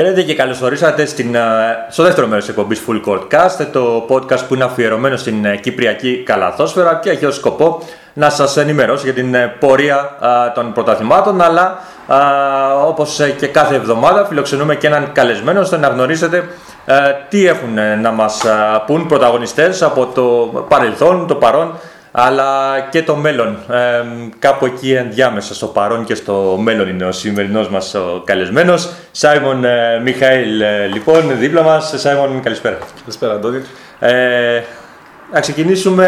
[0.00, 1.40] Χαίρετε και καλωσορίσατε στην, ε,
[1.88, 5.56] στο δεύτερο μέρος της εκπομπής Full Court Cast, το podcast που είναι αφιερωμένο στην ε,
[5.56, 10.72] Κυπριακή Καλαθόσφαιρα και έχει ως σκοπό να σας ενημερώσει για την ε, πορεία α, των
[10.72, 12.18] πρωταθλημάτων, αλλά α,
[12.86, 16.48] όπως ε, και κάθε εβδομάδα φιλοξενούμε και έναν καλεσμένο ώστε να γνωρίσετε
[16.84, 16.94] ε,
[17.28, 20.22] τι έχουν ε, να μας α, πούν πρωταγωνιστές από το
[20.68, 21.74] παρελθόν, το παρόν,
[22.10, 23.58] αλλά και το μέλλον.
[23.70, 24.04] Ε,
[24.38, 28.92] κάπου εκεί ενδιάμεσα, στο παρόν και στο μέλλον είναι ο σημερινός μας ο καλεσμένος.
[29.10, 31.94] Σάιμον ε, Μιχαήλ, ε, λοιπόν, δίπλα μας.
[31.96, 32.78] Σάιμον, καλησπέρα.
[33.00, 33.62] Καλησπέρα, Αντώνη.
[33.98, 34.60] Ε,
[35.32, 36.06] να ξεκινήσουμε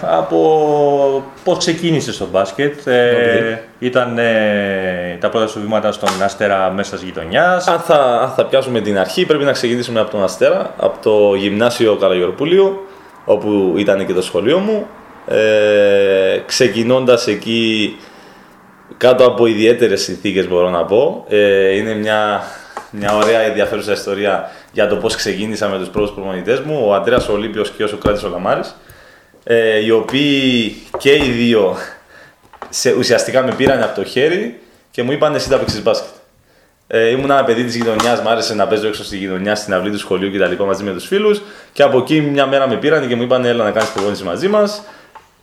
[0.00, 2.86] από πώς ξεκίνησε στο μπάσκετ.
[2.86, 7.66] Ε, Ήταν ε, τα πρώτα σου βήματα στον Αστέρα μέσα της γειτονιάς.
[7.66, 11.34] Αν θα, αν θα πιάσουμε την αρχή, πρέπει να ξεκινήσουμε από τον Αστέρα, από το
[11.34, 12.86] γυμνάσιο Καραγιορπούλιο,
[13.24, 14.86] όπου ήταν και το σχολείο μου.
[15.26, 17.96] Ε, ξεκινώντας εκεί
[18.96, 21.24] κάτω από ιδιαίτερες συνθήκες μπορώ να πω.
[21.28, 22.42] Ε, είναι μια,
[22.90, 27.28] μια ωραία ενδιαφέρουσα ιστορία για το πώς ξεκίνησα με τους πρώτους προπονητές μου, ο Αντρέας
[27.28, 28.76] Ολύμπιος και ο Σοκράτης Ολαμάρης,
[29.44, 31.76] ε, οι οποίοι και οι δύο
[32.68, 36.08] σε, ουσιαστικά με πήραν από το χέρι και μου είπαν εσύ θα παίξεις μπάσκετ.
[36.86, 39.90] Ε, ήμουν ένα παιδί της γειτονιάς, μου άρεσε να παίζω έξω στη γειτονιά, στην αυλή
[39.90, 40.64] του σχολείου κτλ.
[40.64, 41.42] μαζί με τους φίλους.
[41.72, 44.48] Και από εκεί μια μέρα με πήραν και μου είπαν: Έλα να κάνεις προπόνηση μαζί
[44.48, 44.82] μας.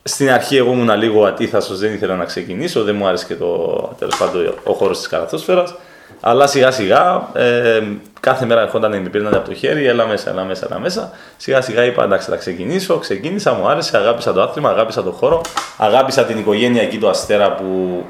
[0.08, 3.78] Στην αρχή εγώ ήμουν λίγο ατίθασο, δεν ήθελα να ξεκινήσω, δεν μου άρεσε και το,
[4.00, 5.76] τέλος πάντων, ο χώρος της καραθόσφαιρας.
[6.20, 7.84] Αλλά σιγά σιγά, ε,
[8.20, 11.12] κάθε μέρα ερχόταν με πήραν από το χέρι, έλα μέσα, έλα μέσα, έλα μέσα.
[11.38, 12.98] Σιγά σιγά είπα: Εντάξει, θα ξεκινήσω.
[12.98, 15.42] Ξεκίνησα, μου άρεσε, αγάπησα το άθλημα, αγάπησα το χώρο,
[15.78, 18.04] αγάπησα την οικογένεια εκεί του Αστέρα που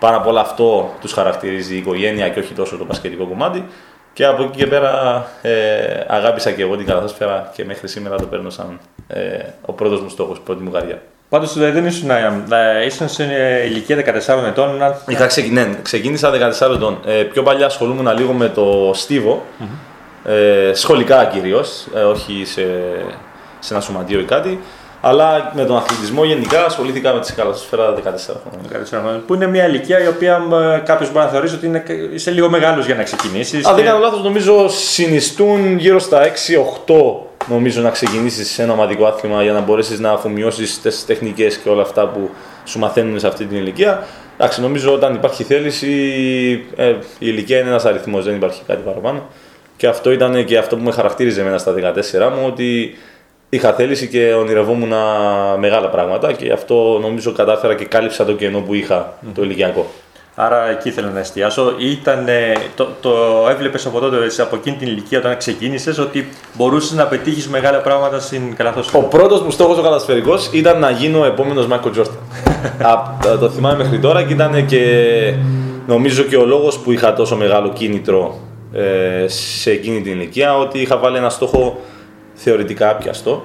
[0.00, 3.64] πάρα πολλά αυτό τους χαρακτηρίζει η οικογένεια και όχι τόσο το μπασκετικό κομμάτι.
[4.12, 8.26] Και από εκεί και πέρα ε, αγάπησα και εγώ την καλαθόσφαιρα και μέχρι σήμερα το
[8.26, 11.02] παίρνω σαν ε, ο πρώτος μου στόχος, πρώτη μου καρδιά.
[11.34, 12.42] Πάντως ε, δεν ήσουν, ε,
[12.80, 13.24] ε, ήσουν σε
[13.66, 14.76] ηλικία 14 ετών.
[14.76, 15.50] να- Είχα ξεκι...
[15.50, 16.98] ναι, ξεκίνησα 14 ετών.
[17.06, 19.44] Ε, πιο παλιά ασχολούμουν λίγο με το στιβο
[20.24, 22.62] ε, σχολικά κυρίως, όχι σε,
[23.58, 24.60] σε ένα σωματείο ή κάτι.
[25.06, 28.84] Αλλά με τον αθλητισμό γενικά ασχολήθηκα με τη καλαθόσφαιρα 14 χρόνια.
[28.84, 30.42] 14 χρόνια, Που είναι μια ηλικία η οποία
[30.84, 33.66] κάποιος μπορεί να θεωρήσει ότι είναι, είσαι λίγο μεγάλος για να ξεκινήσεις.
[33.66, 36.22] Αν δεν κάνω λάθος, νομίζω συνιστούν γύρω στα
[36.86, 36.94] 6-8
[37.48, 41.68] νομίζω να ξεκινήσεις σε ένα ομαδικό άθλημα για να μπορέσεις να αφομοιώσεις τις τεχνικές και
[41.68, 42.30] όλα αυτά που
[42.64, 44.06] σου μαθαίνουν σε αυτή την ηλικία.
[44.38, 45.88] Εντάξει, νομίζω όταν υπάρχει θέληση,
[46.76, 49.22] ε, η ηλικία είναι ένας αριθμός, δεν υπάρχει κάτι παραπάνω.
[49.76, 52.98] Και αυτό ήταν και αυτό που με χαρακτήριζε εμένα στα 14 μου, ότι
[53.54, 54.92] είχα θέληση και ονειρευόμουν
[55.58, 59.86] μεγάλα πράγματα και αυτό νομίζω κατάφερα και κάλυψα το κενό που είχα το ηλικιακό.
[60.36, 61.74] Άρα εκεί ήθελα να εστιάσω.
[61.78, 62.26] Ήταν,
[62.76, 63.10] το, το
[63.50, 67.78] έβλεπες από τότε, εσύ, από εκείνη την ηλικία, όταν ξεκίνησες, ότι μπορούσες να πετύχεις μεγάλα
[67.78, 69.04] πράγματα στην Ο καλαθόσφαιρα.
[69.04, 72.18] πρώτος μου στόχος ο κατασφαιρικός ήταν να γίνω ο επόμενος Μάικλ Τζόρταν.
[72.90, 75.34] Α, το θυμάμαι μέχρι τώρα και ήταν και
[75.86, 78.38] νομίζω και ο λόγος που είχα τόσο μεγάλο κίνητρο
[78.72, 81.80] ε, σε εκείνη την ηλικία ότι είχα βάλει ένα στόχο
[82.34, 83.44] θεωρητικά άπιαστο.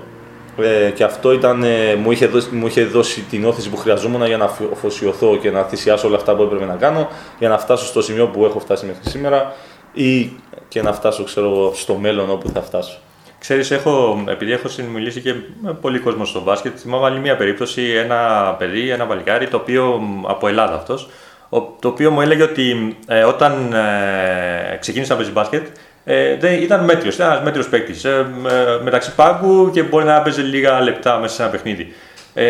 [0.62, 4.26] Ε, και αυτό ήταν, ε, μου, είχε δώσει, μου είχε δώσει την όθηση που χρειαζόμουν
[4.26, 7.08] για να αφι- αφοσιωθώ και να θυσιάσω όλα αυτά που έπρεπε να κάνω
[7.40, 9.54] για να φτάσω στο σημείο που έχω φτάσει μέχρι σήμερα
[9.94, 10.32] ή
[10.68, 12.98] και να φτάσω ξέρω, εγώ, στο μέλλον όπου θα φτάσω.
[13.40, 17.82] Ξέρεις, έχω, επειδή έχω συνομιλήσει και με πολύ κόσμο στο μπάσκετ, θυμάμαι άλλη μια περίπτωση,
[17.82, 21.10] ένα παιδί, ένα παλικάρι, το οποίο, μ, από Ελλάδα αυτός,
[21.50, 25.66] ο- το οποίο μου έλεγε ότι ε, όταν ε, ξεκίνησε να παίζει μπάσκετ,
[26.12, 30.16] ε, δεν, ήταν μέτριος, ήταν ένας μέτριος παίκτης, ε, με- μεταξύ πάγκου και μπορεί να
[30.16, 31.94] έπαιζε λίγα λεπτά μέσα σε ένα παιχνίδι.
[32.34, 32.46] Ε,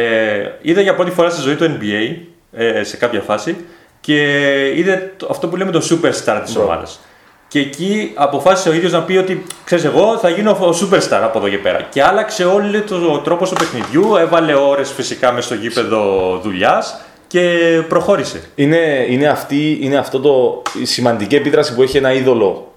[0.62, 2.16] είδε για πρώτη φορά στη ζωή του NBA,
[2.52, 3.56] ε, σε κάποια φάση,
[4.02, 4.22] και
[4.76, 6.70] είδε το- αυτό που λέμε το superstar της Μπράβο.
[6.72, 7.00] ομάδας.
[7.48, 11.38] Και εκεί αποφάσισε ο ίδιος να πει ότι ξέρεις, εγώ θα γίνω ο superstar από
[11.38, 11.82] εδώ και πέρα.
[11.90, 17.42] Και άλλαξε όλο το τρόπο του παιχνιδιού, έβαλε ώρες φυσικά μες στο γήπεδο δουλειάς και
[17.88, 18.42] προχώρησε.
[18.56, 22.69] Είναι, είναι, αυτή, είναι αυτό το, η σημαντική επίδραση που έχει ένα είδωλο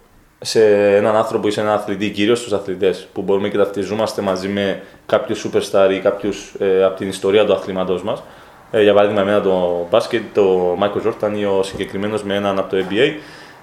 [0.45, 4.49] σε έναν άνθρωπο ή σε έναν αθλητή, κυρίως στους αθλητές, που μπορούμε και ταυτιζόμαστε μαζί
[4.49, 8.23] με κάποιου superstar ή κάποιου ε, από την ιστορία του αθλήματός μας.
[8.71, 12.71] Ε, για παράδειγμα, εμένα το μπάσκετ, το Michael Jordan ή ο συγκεκριμένος με έναν από
[12.71, 13.13] το NBA.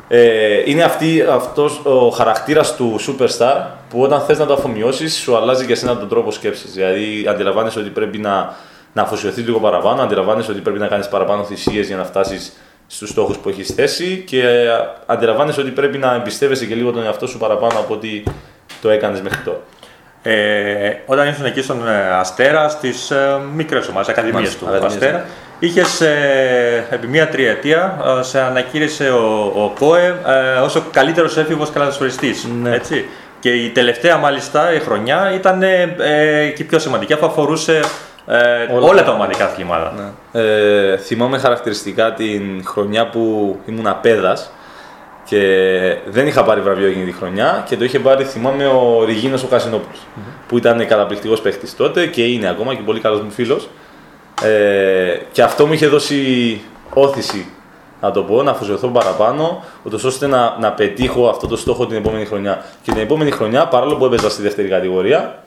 [0.08, 5.36] Ε, είναι αυτή, αυτός ο χαρακτήρας του superstar που όταν θες να το αφομοιώσεις σου
[5.38, 6.72] αλλάζει και εσένα τον τρόπο σκέψης.
[6.74, 8.56] Δηλαδή αντιλαμβάνεσαι ότι πρέπει να,
[8.94, 12.54] να αφοσιωθείς λίγο παραπάνω, αντιλαμβάνεσαι ότι πρέπει να κάνεις παραπάνω θυσίες για να φτάσεις
[12.91, 14.69] στους στόχους που έχεις θέσει και ε,
[15.06, 18.24] αντιλαμβάνεσαι ότι πρέπει να εμπιστεύεσαι και λίγο τον εαυτό σου παραπάνω από ότι
[18.81, 19.59] το έκανες μέχρι τώρα.
[20.21, 24.94] Ε, όταν ήσουν εκεί στον ε, Αστέρα, στις ε, μικρές ομάδες, ακαδημίες Μάλιστα, του ακαδημίες,
[24.94, 25.24] Αστέρα, ναι.
[25.59, 31.38] είχες ε, επί μία τριετία ε, σε ανακήρυσε ο, ο ΚΟΕ ε, ως ο καλύτερος
[31.38, 32.36] έφηβος καλαθοσφαιριστή.
[32.62, 32.75] Ναι.
[32.75, 33.06] Έτσι.
[33.39, 37.80] Και η τελευταία μάλιστα η χρονιά ήταν ε, ε, και πιο σημαντική, αφού αφορούσε
[38.31, 39.04] ε, όλα, Όλα.
[39.04, 40.14] τα ομαδικά αθλήματα.
[40.31, 44.52] Ε, θυμάμαι χαρακτηριστικά την χρονιά που ήμουν πέδας
[45.26, 49.44] και δεν είχα πάρει βραβείο εκείνη τη χρονιά και το είχε πάρει, θυμάμαι, ο Ριγίνος
[49.44, 50.00] ο κασινοπουλος
[50.48, 53.70] που ήταν καταπληκτικός παίχτης τότε και είναι ακόμα και πολύ καλός μου φίλος.
[54.44, 56.62] Ε, και αυτό μου είχε δώσει
[56.94, 57.48] όθηση,
[58.02, 61.98] να το πω, να αφοσιωθώ παραπάνω, ούτως ώστε να, να πετύχω αυτό το στόχο την
[61.98, 62.66] επόμενη χρονιά.
[62.82, 65.44] Και την επόμενη χρονιά, παρόλο που έπαιζα στη δεύτερη κατηγορία,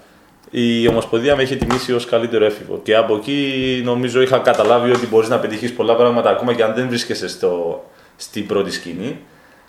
[0.55, 2.81] η Ομοσπονδία με είχε τιμήσει ως καλύτερο έφηβο.
[2.83, 6.75] Και από εκεί νομίζω είχα καταλάβει ότι μπορείς να πετύχεις πολλά πράγματα ακόμα και αν
[6.75, 7.85] δεν βρίσκεσαι στο,
[8.17, 9.19] στην πρώτη σκηνή.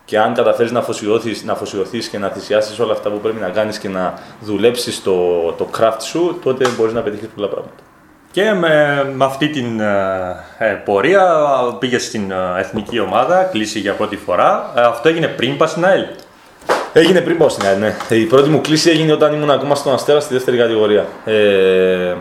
[0.06, 3.50] Και αν καταφέρεις να αφοσιωθείς, να αφοσιωθείς και να θυσιάσεις όλα αυτά που πρέπει να
[3.50, 7.84] κάνεις και να δουλέψεις το, το craft σου, τότε μπορείς να πετύχεις πολλά πράγματα.
[8.32, 11.46] Και με, με αυτή την ε, ε, πορεία
[11.80, 14.74] πήγες στην ε, εθνική ομάδα, κλείσει για πρώτη φορά.
[14.76, 16.06] Ε, αυτό έγινε πριν πας στην ΑΕΛ.
[16.94, 17.96] Έγινε πριν πάω στην ΑΕΛ, ναι.
[18.10, 21.08] Η πρώτη μου κλίση έγινε όταν ήμουν ακόμα στον Αστέρα στη δεύτερη κατηγορία.
[21.26, 22.16] Ε,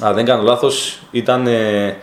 [0.00, 1.96] αν δεν κάνω λάθος, ήταν ε,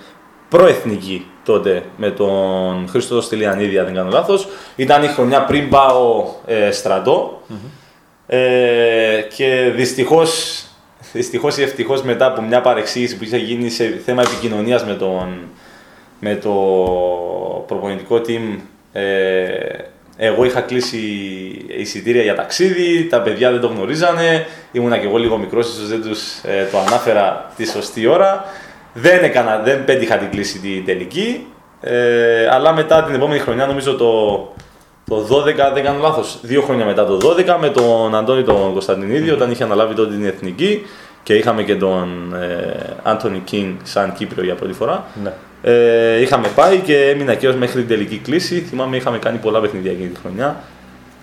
[0.49, 4.47] προεθνική τότε με τον Χρήστο Στυλιανίδη, αν δεν κάνω λάθος.
[4.75, 7.41] Ήταν η χρονιά πριν πάω ε, στρατο
[8.29, 10.63] Ε, και δυστυχώς,
[11.13, 15.37] δυστυχώς ή ευτυχώς μετά από μια παρεξήγηση που είχε γίνει σε θέμα επικοινωνίας με, τον,
[16.19, 16.51] με το
[17.67, 18.59] προπονητικό team
[18.91, 19.03] ε,
[20.17, 20.97] εγώ είχα κλείσει
[21.67, 26.01] εισιτήρια για ταξίδι, τα παιδιά δεν το γνωρίζανε, ήμουνα και εγώ λίγο μικρός, ίσως δεν
[26.01, 28.45] τους ε, το ανάφερα τη σωστή ώρα.
[28.93, 31.47] Δεν, έκανα, δεν πέτυχα την κλίση την τελική,
[31.81, 34.37] ε, αλλά μετά την επόμενη χρονιά, νομίζω το,
[35.05, 39.29] το 12, δεν κάνω λάθος, δύο χρόνια μετά το 12, με τον Αντώνη τον Κωνσταντινίδη,
[39.29, 40.85] όταν είχε αναλάβει τότε την Εθνική
[41.23, 42.35] και είχαμε και τον
[43.03, 45.05] Άντωνι Κίνγκ σαν Κύπριο για πρώτη φορά.
[45.23, 45.33] Ναι.
[45.63, 48.59] Ε, είχαμε πάει και έμεινα και ως μέχρι την τελική κλίση.
[48.59, 50.55] Θυμάμαι είχαμε κάνει πολλά παιχνίδια εκείνη τη χρονιά.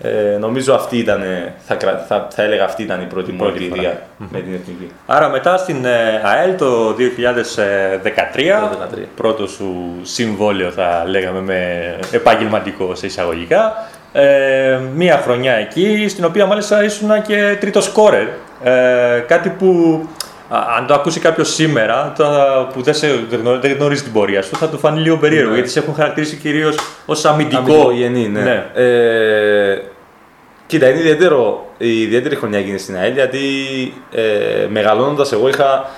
[0.01, 1.21] Ε, νομίζω αυτή ήταν,
[1.65, 4.29] θα, κρα- θα, θα έλεγα αυτή ήταν η πρώτη μου Πρώτη εμπειρία φορά.
[4.31, 4.91] με την εθνική.
[5.05, 6.97] Άρα μετά στην ε, ΑΕΛ το 2013, 2013.
[9.15, 11.59] πρώτο σου συμβόλαιο θα λέγαμε με
[12.11, 18.27] επαγγελματικό σε εισαγωγικά, ε, μία χρονιά εκεί, στην οποία μάλιστα ήσουν και τρίτος σκόρερ.
[18.63, 20.07] Ε, κάτι που α,
[20.77, 22.25] αν το ακούσει κάποιος σήμερα, το,
[22.73, 25.49] που δεν, σε, δεν γνω- δεν γνωρίζει την πορεία σου, θα του φανεί λίγο περίεργο,
[25.49, 25.55] Ναι.
[25.55, 26.75] γιατί σε έχουν χαρακτηρίσει κυρίως
[27.05, 27.57] ως αμυντικό.
[27.61, 28.65] Αμυντικογενή, ναι.
[28.73, 29.81] Ε,
[30.67, 33.39] κοίτα, είναι ιδιαίτερο, η ιδιαίτερη χρονιά εκείνη στην ΑΕΛ γιατί
[34.11, 34.21] ε,
[34.69, 35.89] μεγαλώνοντας εγώ είχα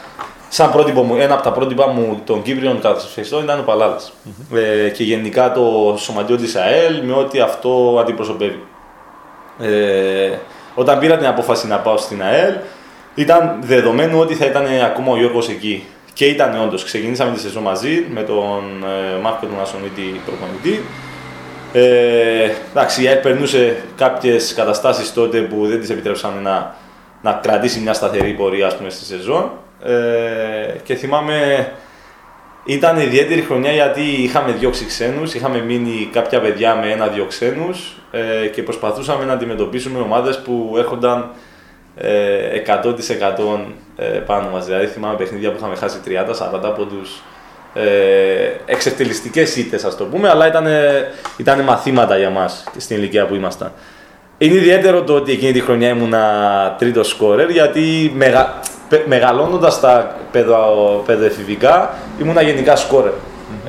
[0.50, 4.14] σαν πρότυπο μου, ένα από τα πρότυπα μου των Κύπριων κατασφαιριστών ήταν ο παλαδας
[4.86, 8.64] Ε, και γενικά το σωματιό της ΑΕΛ με ό,τι αυτό αντιπροσωπεύει.
[9.60, 10.30] Ε,
[10.76, 12.54] όταν πήρα την απόφαση να πάω στην ΑΕΛ,
[13.18, 15.84] ήταν δεδομένο ότι θα ήταν ακόμα ο Γιώργος εκεί.
[16.14, 16.84] Και ήταν όντως.
[16.84, 20.84] Ξεκινήσαμε τη σεζόν μαζί με τον ε, Μάρκο τον Ασονίτη προπονητή.
[21.74, 26.76] Ε, εντάξει, η ΑΕΛ περνούσε κάποιες καταστάσεις τότε που δεν τη επιτρέψαν να,
[27.22, 29.52] να κρατήσει μια σταθερή πορεία ας πούμε, στη σεζόν.
[29.84, 31.72] Ε, και θυμάμαι
[32.66, 38.48] ήταν ιδιαίτερη χρονιά γιατί είχαμε διώξει ξένους, είχαμε μείνει κάποια παιδιά με ένα-δυο ξένους ε,
[38.48, 41.26] και προσπαθούσαμε να αντιμετωπίσουμε ομάδες που έρχονταν ε,
[42.02, 43.60] 100%
[43.96, 44.66] ε, πάνω μας.
[44.66, 47.22] Δηλαδή θυμάμαι παιχνίδια που είχαμε χάσει 30-40 πόντους
[47.74, 47.84] ε,
[48.66, 50.68] εξευτελιστικές ήττες ας το πούμε, αλλά ήταν,
[51.38, 53.72] ήταν μαθήματα για μας στην ηλικία που ήμασταν.
[54.38, 58.60] Είναι ιδιαίτερο το ότι εκείνη τη χρονιά ήμουνα τρίτο σκόρερ γιατί μεγα...
[58.90, 61.04] πε- μεγαλώνοντας τα παιδο...
[61.06, 63.12] παιδοεφηβικά ήμουνα γενικά σκόρερ.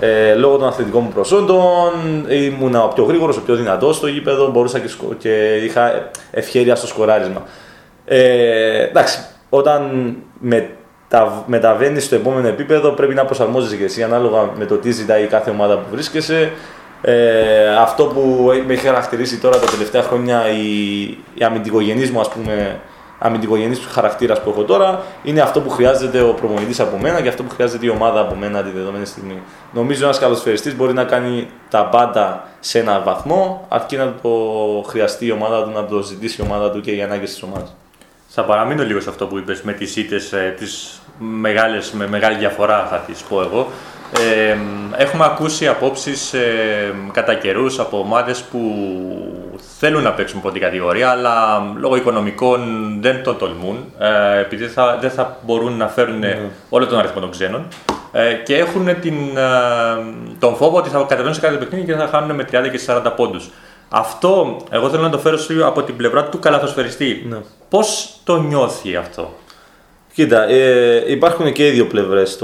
[0.01, 1.93] Ε, λόγω των αθλητικών μου προσόντων
[2.29, 5.15] ήμουνα ο πιο γρήγορος, ο πιο δυνατός στο γήπεδο μπορούσα και, σκο...
[5.19, 7.43] και είχα ευχέρεια στο σκοράρισμα.
[8.09, 11.45] Ε, εντάξει, όταν μετα...
[11.47, 15.51] μεταβαίνεις στο επόμενο επίπεδο πρέπει να προσαρμόζεσαι και εσύ ανάλογα με το τι ζητάει κάθε
[15.51, 16.53] ομάδα που βρίσκεσαι.
[17.03, 21.03] Ε, αυτό που με έχει χαρακτηρίσει τώρα τα τελευταία χρόνια η,
[21.35, 22.81] η αμυντικογενής μου, ας πούμε,
[23.19, 27.43] αμυντικογενής χαρακτήρας που έχω τώρα, είναι αυτό που χρειάζεται ο προπονητής από μένα και αυτό
[27.43, 29.43] που χρειάζεται η ομάδα από μένα τη δεδομένη στιγμή.
[29.73, 34.31] Νομίζω ένας καλοσφαιριστής μπορεί να κάνει τα πάντα σε έναν βαθμό, αρκεί να το
[34.87, 37.77] χρειαστεί η ομάδα του, να το ζητήσει η ομάδα του και οι ανάγκες της ομάδας.
[38.41, 42.37] Θα παραμείνω λίγο σε αυτό που είπες με τις ήττες, ε, τις μεγάλες, με μεγάλη
[42.37, 43.71] διαφορά θα τις πω εγώ.
[44.19, 44.57] Ε,
[44.97, 48.61] έχουμε ακούσει απόψεις ε, κατά καιρούς από ομάδες που
[49.79, 52.61] θέλουν να παίξουν πρώτη κατηγορία, αλλά λόγω οικονομικών
[53.01, 56.23] δεν το τολμούν, ε, επειδή θα, δεν θα μπορούν να φέρουν
[56.69, 57.67] όλο τον αριθμό των ξένων.
[58.13, 59.43] Ε, και έχουν την, ε,
[60.39, 63.13] τον φόβο ότι θα κατεβαίνουν σε κάθε παιχνίδι και θα χάνουν με 30 και 40
[63.17, 63.51] πόντους.
[63.89, 67.27] Αυτό εγώ θέλω να το φέρω σου από την πλευρά του καλαθοσφαιριστή.
[67.29, 67.39] Ναι.
[67.69, 69.31] Πώς το νιώθει αυτό;
[70.19, 72.39] Κοίτα, ε, υπάρχουν και οι δύο πλευρές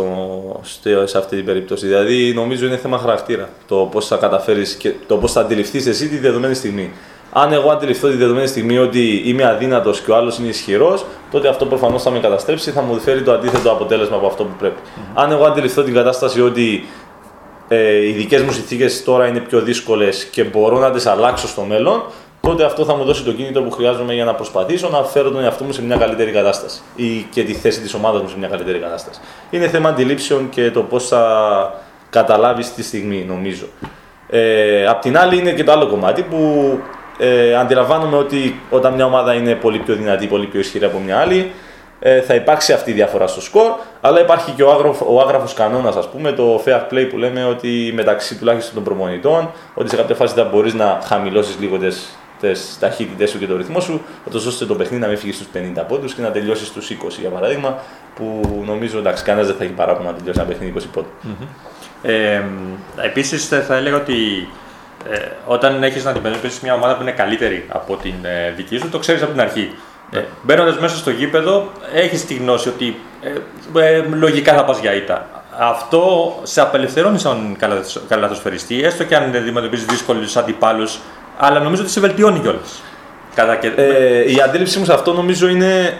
[1.04, 1.86] σε αυτή την περίπτωση.
[1.86, 3.48] Δηλαδή, νομίζω είναι θέμα χαρακτήρα.
[3.68, 6.92] Το πώς θα καταφέρεις και το πώς θα αντιληφθείς εσύ τη δεδομένη στιγμή.
[7.32, 11.48] Αν εγώ αντιληφθώ τη δεδομένη στιγμή ότι είμαι αδύνατος και ο άλλος είναι ισχυρός, τότε
[11.48, 14.80] αυτό προφανώς θα με καταστρέψει, θα μου φέρει το αντίθετο αποτέλεσμα από αυτό που πρέπει.
[15.14, 16.84] Αν εγώ αντιληφθώ την κατάσταση ότι
[17.68, 21.62] ε, οι δικές μου συνθήκες τώρα είναι πιο δύσκολες και μπορώ να τις αλλάξω στο
[21.62, 22.02] μέλλον,
[22.44, 25.42] τότε αυτό θα μου δώσει το κίνητρο που χρειάζομαι για να προσπαθήσω να φέρω τον
[25.42, 28.48] εαυτό μου σε μια καλύτερη κατάσταση ή και τη θέση της ομάδας μου σε μια
[28.48, 29.20] καλύτερη κατάσταση.
[29.50, 31.74] Είναι θέμα αντιλήψεων και το πώς θα
[32.10, 33.64] καταλάβεις τη στιγμή, νομίζω.
[34.28, 36.38] Ε, απ' την άλλη, είναι και το άλλο κομμάτι που
[37.18, 41.18] ε, αντιλαμβάνομαι ότι όταν μια ομάδα είναι πολύ πιο δυνατή, πολύ πιο ισχυρή από μια
[41.18, 41.52] άλλη,
[42.00, 45.54] ε, θα υπάρξει αυτή η διαφορά στο σκορ, αλλά υπάρχει και ο, άγραφο, ο άγραφος
[45.54, 49.96] κανόνας, ας πούμε, το fair play που λέμε ότι μεταξύ τουλάχιστον των προμονητών, ότι σε
[49.96, 54.02] κάποια φάση θα μπορείς να χαμηλώσεις λίγο τις, τις ταχύτητες σου και το ρυθμό σου,
[54.34, 57.28] ώστε το παιχνίδι να μην φύγεις στους 50 πόντους και να τελειώσεις στους 20 για
[57.30, 57.78] παράδειγμα,
[58.14, 61.10] που νομίζω εντάξει κανένας δεν θα έχει παράπονο να τελειώσει ένα παιχνίδι 20 πόντους.
[62.02, 62.42] Ε,
[63.04, 64.48] Επίσης, θα έλεγα ότι
[65.10, 68.88] ε, όταν έχεις να αντιμετωπίσεις μια ομάδα που είναι καλύτερη από την ε, δική σου,
[68.88, 69.74] το ξέρεις από την αρχή.
[70.10, 72.96] Ε, Μπαίνοντας μέσα στο γήπεδο, έχεις τη γνώση ότι
[73.74, 75.28] ε, ε, λογικά θα πας για ήττα.
[75.58, 80.98] Αυτό σε απελευθερώνει σαν καλαθος- καλαθοσφαιριστή, έστω και αν αντιμετωπίζεις δύσκολους αντιπάλους,
[81.36, 82.82] αλλά νομίζω ότι σε βελτιώνει κιόλας.
[83.34, 83.72] Κατά και...
[83.76, 85.98] Ε, η αντίληψή μου σε αυτό νομίζω είναι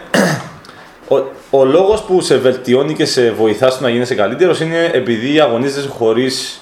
[1.14, 1.16] ο,
[1.50, 5.88] ο λόγος που σε βελτιώνει και σε βοηθά στο να γίνεσαι καλύτερος είναι επειδή αγωνίζεσαι
[5.88, 6.60] χωρίς,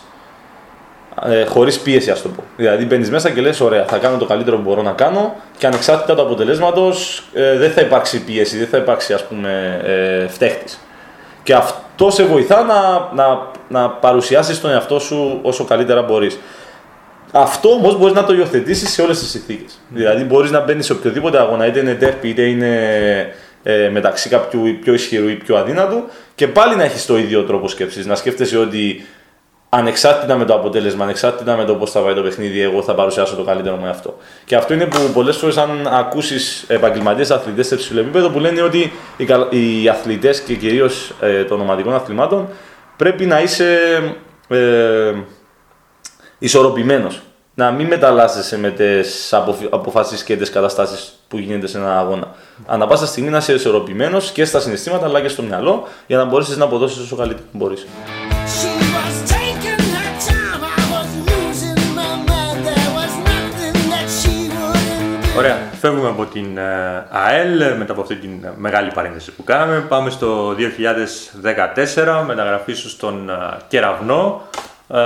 [1.25, 2.45] ε, χωρίς πίεση ας το πω.
[2.57, 5.67] Δηλαδή μπαίνεις μέσα και λες ωραία θα κάνω το καλύτερο που μπορώ να κάνω και
[5.67, 10.79] ανεξάρτητα του αποτελέσματος ε, δεν θα υπάρξει πίεση, δεν θα υπάρξει ας πούμε ε, φταίχτης.
[11.43, 16.39] Και αυτό σε βοηθά να, να, να παρουσιάσεις τον εαυτό σου όσο καλύτερα μπορείς.
[17.33, 19.81] Αυτό όμως μπορείς να το υιοθετήσεις σε όλες τις συνθήκες.
[19.89, 22.77] Δηλαδή, μπορείς να μπαίνεις σε οποιοδήποτε αγώνα, είτε είναι derby, είτε είναι
[23.63, 26.03] ε, μεταξύ κάποιου πιο ισχυρού ή πιο αδύνατου,
[26.35, 28.07] και πάλι να έχεις το ίδιο τρόπο σκέψης.
[28.07, 29.07] Να σκέφτεσαι ότι
[29.69, 33.37] ανεξάρτητα με το αποτέλεσμα, ανεξάρτητα με το πώς θα πάει το παιχνίδι, εγώ θα παρουσιάσω
[33.37, 34.19] το καλύτερο μου εαυτό.
[34.45, 38.63] Και αυτό είναι που πολλές φορές, αν ακούσεις επαγγελματίες αθλητές σε ψηλό επίπεδο, που λένε
[38.63, 42.49] ότι οι, καλ- οι αθλητές και κυρίως ε, των ομαδικών αθλημάτων
[42.97, 43.79] πρέπει να είσαι.
[44.49, 45.13] Ε,
[46.43, 47.21] ισορροπημένος.
[47.55, 49.33] Να μην μεταλλάσσεσαι με τις
[49.71, 52.35] αποφάσεις και τις καταστάσεις που γίνεται σε έναν αγώνα.
[52.67, 56.25] Ανά πάσα στιγμή να είσαι ισορροπημένος και στα συναισθήματα αλλά και στο μυαλό για να
[56.25, 57.87] μπορέσεις να αποδώσεις όσο καλύτερο μπορείς.
[58.57, 60.63] She was taking her time.
[60.77, 62.59] I was losing my mind.
[62.69, 65.39] There was nothing that she wouldn't do.
[65.39, 65.57] Ωραία.
[65.81, 69.81] Φεύγουμε από την ε, ΑΕΛ μετά από αυτή την ε, μεγάλη παρένθεση που κάναμε.
[69.81, 73.35] Πάμε στο 2014, μεταγραφή σου στον ε,
[73.69, 74.43] Κεραυνό.
[74.93, 74.99] Ε,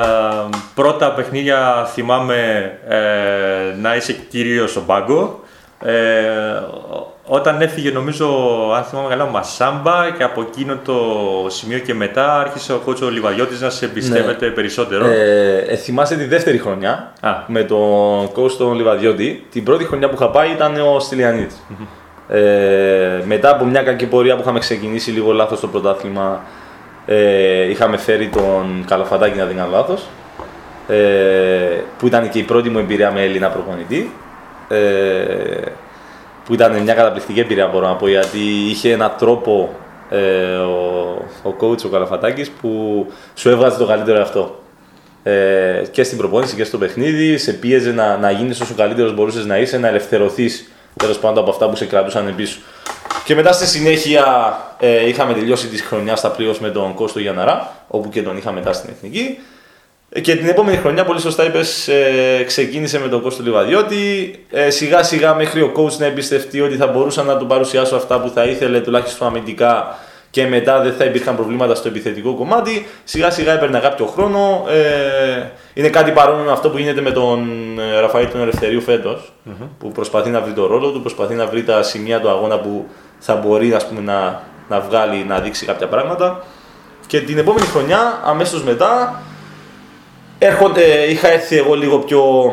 [0.75, 2.97] πρώτα παιχνίδια θυμάμαι ε,
[3.81, 5.41] να είσαι κυρίως στον πάγκο.
[5.85, 5.93] Ε,
[6.91, 8.27] ό- όταν έφυγε νομίζω,
[8.77, 10.95] αν θυμάμαι καλά, ο Μασάμπα και από εκείνο το
[11.49, 15.07] σημείο και μετά άρχισε ο κότσο Λιβαδιώτης να σε εμπιστεύεται περισσότερο.
[15.07, 17.31] Ε, ε, θυμάσαι τη δεύτερη χρονιά Α.
[17.47, 19.47] με τον coach τον Λιβαδιώτη.
[19.51, 21.63] Την πρώτη χρονιά που είχα πάει ήταν ο στυλιανιτης
[22.29, 26.41] Ε, μετά από μια κακή πορεία που είχαμε ξεκινήσει λίγο λάθος στο πρωτάθλημα,
[27.07, 30.07] ε, είχαμε φέρει τον Καλαφαντάκη να δεν κάνω λάθος,
[30.89, 34.13] ε, που ήταν και η πρώτη μου εμπειρία με Έλληνα προπονητή.
[34.69, 35.71] Ε,
[36.45, 39.75] που ήταν μια καταπληκτική εμπειρία μπορώ να πω γιατί είχε έναν τρόπο
[40.11, 44.59] ε, ο, ο coach ο Καλαφατάκης που σου έβγαζε το καλύτερο αυτό.
[45.23, 49.47] Ε, και στην προπόνηση και στο παιχνίδι, σε πίεζε να, να γίνεις όσο καλύτερος μπορούσες
[49.47, 52.59] να είσαι, να ελευθερωθείς τέλος πάντων από αυτά που σε κρατούσαν πίσω.
[53.25, 54.25] Και μετά στη συνέχεια
[54.79, 58.53] ε, είχαμε τελειώσει τη χρονιάς στα πλοίο με τον Κώστο Γιαναρά, όπου και τον είχα
[58.53, 59.39] μετά στην εθνική.
[60.11, 64.35] Ε, Και την επόμενη χρονιά, πολύ σωστά είπες, ε, ξεκίνησε με τον Κώστο Λιβαδιώτη.
[64.51, 68.21] Ε, σιγά σιγά μέχρι ο coach να εμπιστευτεί ότι θα μπορούσα να του παρουσιάσω αυτά
[68.21, 69.99] που θα ήθελε, τουλάχιστον αμυντικά,
[70.31, 72.87] και μετά δεν θα υπήρχαν προβλήματα στο επιθετικό κομμάτι.
[73.05, 74.65] Σιγά σιγά έπαιρνε κάποιο χρόνο.
[74.69, 79.33] Ε, είναι κάτι παρόμοιο με αυτό που γίνεται με τον ε, Ραφαήλ τον Ελευθερίου φέτος,
[79.79, 82.87] που προσπαθεί να βρει το ρόλο του, προσπαθεί να βρει τα σημεία του αγώνα που
[83.19, 86.45] θα μπορεί ας πούμε, να, να βγάλει, να δείξει κάποια πράγματα.
[87.07, 89.23] Και την επόμενη χρονιά, αμέσως μετά,
[90.39, 92.53] έρχονται, είχα έρθει εγώ λίγο πιο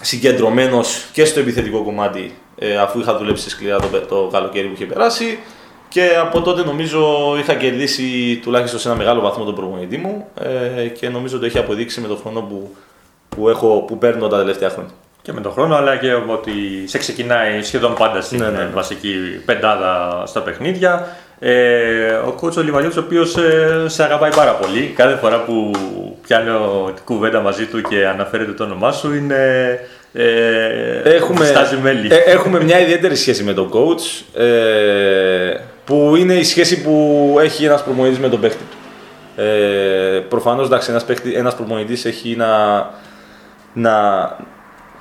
[0.00, 4.86] συγκεντρωμένος και στο επιθετικό κομμάτι, ε, αφού είχα δουλέψει σκληρά το, το καλοκαίρι που είχε
[4.86, 5.38] περάσει.
[5.88, 10.86] Και από τότε νομίζω είχα κερδίσει τουλάχιστον σε ένα μεγάλο βαθμό τον προπονητή μου ε,
[10.86, 12.76] και νομίζω το έχει αποδείξει με τον χρόνο που,
[13.28, 14.92] που, έχω, που παίρνω τα τελευταία χρόνια.
[15.26, 16.52] Και με τον χρόνο, αλλά και ότι
[16.84, 18.70] σε ξεκινάει σχεδόν πάντα στην Ναι, ναι, ε, ναι.
[18.74, 19.14] βασική
[19.44, 21.16] πεντάδα στα παιχνίδια.
[21.38, 24.92] Ε, ο coach ο Λιβανιώτης, ο οποίος ε, σε αγαπάει πάρα πολύ.
[24.96, 25.70] Κάθε φορά που
[26.26, 29.80] πιάνω την κουβέντα μαζί του και αναφέρεται το όνομά σου είναι...
[30.12, 32.08] Ε, Έχουμε, στάζει μέλη.
[32.14, 37.64] ε, έχουμε μια ιδιαίτερη σχέση με τον coach ε, που είναι η σχέση που έχει
[37.64, 38.76] ένας προπονητής με τον παίχτη του.
[39.42, 42.46] Ε, προφανώς εντάξει, ένας, παίχτη, ένας προπονητής έχει να,
[43.72, 43.92] να,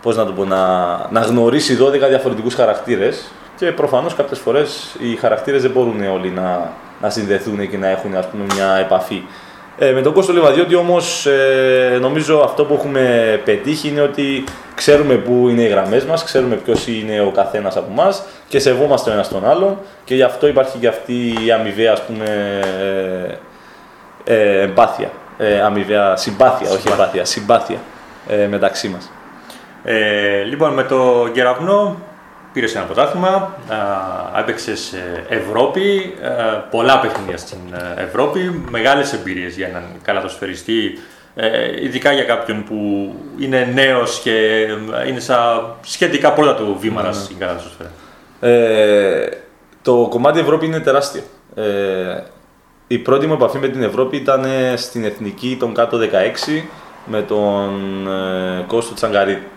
[0.05, 0.65] πώς να, το πω, να,
[1.09, 6.71] να γνωρίσει 12 διαφορετικούς χαρακτήρες και προφανώς κάποιες φορές οι χαρακτήρες δεν μπορούν όλοι να,
[7.01, 9.23] να συνδεθούν και να έχουν ας πούμε, μια επαφή.
[9.77, 14.43] Ε, με τον Κώστο Λιβαδιώτη όμως ε, νομίζω αυτό που έχουμε πετύχει είναι ότι
[14.75, 19.09] ξέρουμε πού είναι οι γραμμές μας, ξέρουμε ποιος είναι ο καθένας από εμάς και σεβόμαστε
[19.09, 22.25] ο ένας τον άλλον και γι' αυτό υπάρχει και αυτή η αμοιβαία ας πούμε,
[24.23, 27.77] ε, ε, εμπάθεια, ε, αμοιβαία συμπάθεια, όχι εμπάθεια, συμπάθεια
[28.27, 29.09] ε, μεταξύ μας.
[29.85, 31.97] Ε, λοιπόν, με το Κεραυνό
[32.53, 33.57] πήρε ένα πρωτάθλημα,
[34.39, 34.73] έπαιξε
[35.29, 37.57] Ευρώπη, α, πολλά παιχνίδια στην
[37.97, 40.99] ε, Ευρώπη, μεγάλες εμπειρίες για έναν καλαθοσφαιριστή,
[41.35, 44.67] ε, ειδικά για κάποιον που είναι νέος και
[45.03, 47.91] ε, είναι στα σχετικά πρώτα του βήματα στην καλαθοσφαίρα.
[48.39, 49.29] Ε,
[49.81, 51.21] το κομμάτι Ευρώπη είναι τεράστιο.
[51.55, 52.23] Ε,
[52.87, 56.61] η πρώτη μου επαφή με την Ευρώπη ήταν ε, στην Εθνική των κάτω 16
[57.05, 59.47] με τον ε, Κώστο Τσαγκαρίτη.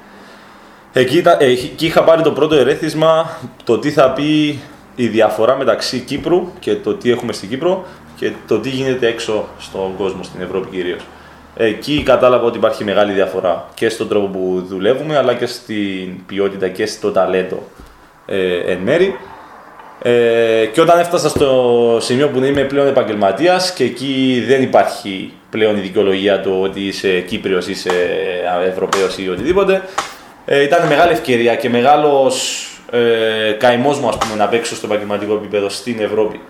[0.99, 4.59] Εκεί, ήταν- ε, εκεί είχα πάρει το πρώτο ερέθισμα το τι θα πει
[4.95, 7.85] η διαφορά μεταξύ Κύπρου και το τι έχουμε στην Κύπρο
[8.17, 11.01] και το τι γίνεται έξω στον κόσμο, στην Ευρώπη κυρίως.
[11.57, 16.69] Εκεί κατάλαβα ότι υπάρχει μεγάλη διαφορά και στον τρόπο που δουλεύουμε αλλά και στην ποιότητα
[16.69, 17.63] και στο ταλέντο
[18.27, 19.17] ε, εν μέρη.
[20.03, 25.77] Ε, και όταν έφτασα στο σημείο που είμαι πλέον επαγγελματίας και εκεί δεν υπάρχει πλέον
[25.77, 27.91] η δικαιολογία του ότι είσαι Κύπριος, είσαι
[28.69, 29.83] Ευρωπαίος ή οτιδήποτε,
[30.51, 35.35] ε, ήταν μεγάλη ευκαιρία και μεγάλος ε, καημός μου ας πούμε, να παίξω στο επαγγελματικό
[35.35, 36.41] επίπεδο στην Ευρώπη.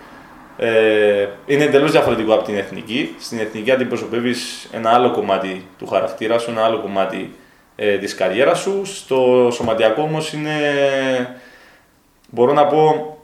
[0.57, 3.15] Ε, είναι εντελώς διαφορετικό από την εθνική.
[3.19, 7.35] Στην εθνική αντιπροσωπεύεις ένα άλλο κομμάτι του χαρακτήρα σου, ένα άλλο κομμάτι
[7.75, 8.81] ε, της καριέρας σου.
[8.85, 10.55] Στο σωματιακό όμως είναι,
[12.29, 13.17] μπορώ να πω,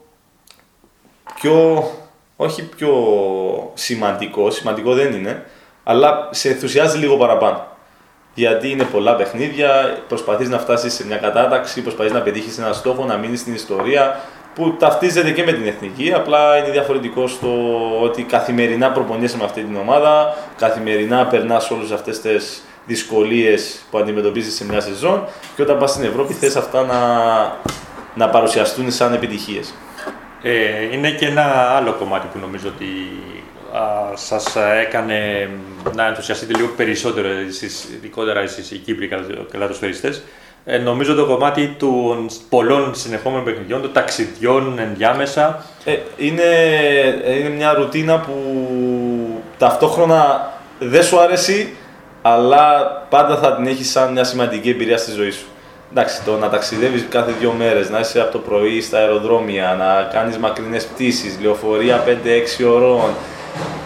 [1.40, 1.84] πιο,
[2.36, 2.92] όχι πιο
[3.74, 5.44] σημαντικό, σημαντικό δεν είναι,
[5.84, 7.75] αλλά σε ενθουσιάζει λίγο παραπάνω.
[8.36, 13.04] Γιατί είναι πολλά παιχνίδια, προσπαθείς να φτάσεις σε μια κατάταξη, προσπαθείς να πετύχεις ένα στόχο,
[13.04, 14.20] να μείνεις στην ιστορία,
[14.54, 17.48] που ταυτίζεται και με την εθνική, απλά είναι διαφορετικό στο
[18.02, 24.54] ότι καθημερινά προπονιέσαι με αυτή την ομάδα, καθημερινά περνάς όλες αυτές τις δυσκολίες που αντιμετωπίζεις
[24.54, 25.24] σε μια σεζόν
[25.56, 27.00] και όταν πας στην Ευρώπη θες αυτά να,
[28.14, 29.74] να παρουσιαστούν σαν επιτυχίες.
[30.42, 31.42] Ε, είναι και ένα
[31.76, 33.45] άλλο κομμάτι που νομίζω ότι α,
[34.14, 35.48] σας έκανε
[35.94, 40.22] να ενθουσιαστείτε λίγο περισσότερο εσείς, ειδικότερα εσείς οι Κύπροι καλα- καλαθοσφαιριστές.
[40.64, 45.64] Ε, νομίζω το κομμάτι των πολλών συνεχόμενων παιχνιδιών, των ταξιδιών ενδιάμεσα.
[45.84, 46.42] Ε, είναι,
[47.40, 48.34] είναι μια ρουτίνα που
[49.58, 51.74] ταυτόχρονα δεν σου αρέσει,
[52.22, 55.46] αλλά πάντα θα την έχεις σαν μια σημαντική εμπειρία στη ζωή σου.
[55.90, 60.08] Εντάξει, το να ταξιδεύεις κάθε δύο μέρες, να είσαι από το πρωί στα αεροδρόμια, να
[60.12, 63.10] κάνεις μακρινές πτήσεις, λεωφορεία 5-6 ωρών.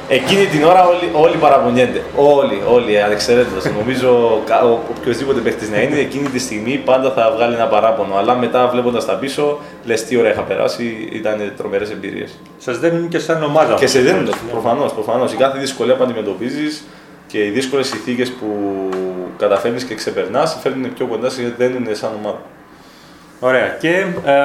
[0.08, 2.02] Εκείνη την ώρα όλοι, όλοι παραπονιούνται.
[2.16, 3.64] Όλοι, όλοι, ανεξαιρέτως.
[3.78, 8.14] Νομίζω κα- ο, οποιοδήποτε παίχτης να είναι, εκείνη τη στιγμή πάντα θα βγάλει ένα παράπονο.
[8.16, 12.38] Αλλά μετά βλέποντας τα πίσω, λες τι ωραία είχα περάσει, ήταν τρομερές εμπειρίες.
[12.58, 13.74] Σας δίνουν και σαν ομάδα.
[13.74, 14.30] Και σε δίνουν, Ναι.
[14.50, 14.92] προφανώς.
[14.92, 15.32] Προφανώς.
[15.32, 16.84] Η κάθε δυσκολία που αντιμετωπίζεις
[17.26, 18.46] και οι δύσκολες συνθήκες που
[19.38, 22.38] καταφέρνεις και ξεπερνάς, σε φέρνουν πιο κοντά και δένουν σαν ομάδα.
[23.40, 23.68] Ωραία.
[23.68, 24.42] Και ε,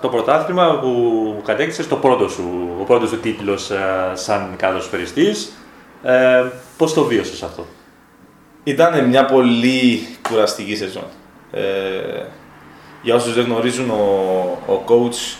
[0.00, 5.52] το πρωτάθλημα που κατέκτησες, το πρώτο σου, ο πρώτος σου τίτλος ε, σαν καλαθοσφαιριστής.
[6.02, 6.44] Ε,
[6.76, 7.66] πώς το βίωσες αυτό;
[8.64, 11.06] Ήταν μια πολύ κουραστική σεζόν.
[11.52, 11.60] Ε,
[13.02, 15.38] για όσους δεν γνωρίζουν, ο, ο coach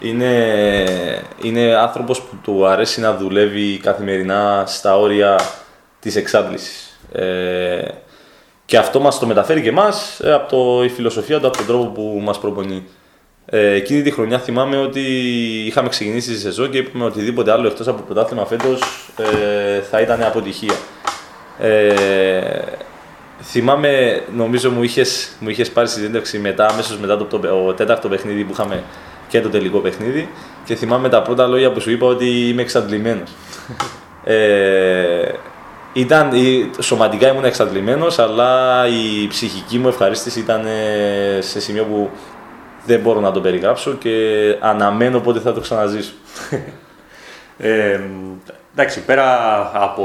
[0.00, 0.54] είναι,
[1.42, 5.40] είναι άνθρωπος που του αρέσει να δουλεύει καθημερινά στα όρια
[6.00, 6.98] της εξάντλησης.
[7.12, 7.84] Ε,
[8.72, 11.66] και αυτό μας το μεταφέρει και εμάς ε, από το, η φιλοσοφία του, από τον
[11.66, 12.84] τρόπο που μας προπονεί.
[13.46, 15.00] Ε, εκείνη τη χρονιά θυμάμαι ότι
[15.66, 18.80] είχαμε ξεκινήσει τη σεζόν και είπαμε οτιδήποτε άλλο εκτός από πρωτάθλημα φέτος
[19.16, 20.74] ε, θα ήταν αποτυχία.
[21.58, 21.94] Ε,
[23.42, 28.08] θυμάμαι, νομίζω μου είχες, μου είχες πάρει συνέντευξη μετά, αμέσως μετά το, το, το τέταρτο
[28.08, 28.82] παιχνίδι που είχαμε
[29.28, 30.28] και το τελικό παιχνίδι
[30.64, 33.30] και θυμάμαι τα πρώτα λόγια που σου είπα ότι είμαι εξαντλημένος.
[34.24, 35.32] ε,
[35.92, 42.10] ήταν, η- σωματικά ήμουν εξαντλημένος, αλλά η ψυχική μου ευχαρίστηση ήταν ε, σε σημείο που
[42.86, 44.10] δεν μπορώ να το περιγράψω και
[44.60, 46.12] αναμένω πότε θα το ξαναζήσω.
[47.58, 48.00] Ε,
[48.72, 49.26] εντάξει, πέρα
[49.74, 50.04] από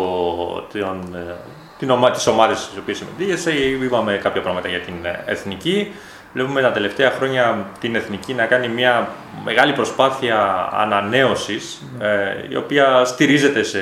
[0.74, 1.36] τον, ε,
[1.78, 3.52] την ομα, τις ομάδες στις οποίες συμμετείχες, ε,
[3.84, 5.92] είπαμε κάποια πράγματα για την ε, εθνική.
[6.38, 9.08] Βλέπουμε τα τελευταία χρόνια την Εθνική να κάνει μια
[9.44, 13.80] μεγάλη προσπάθεια ανανέωσης, ε, η οποία στηρίζεται σε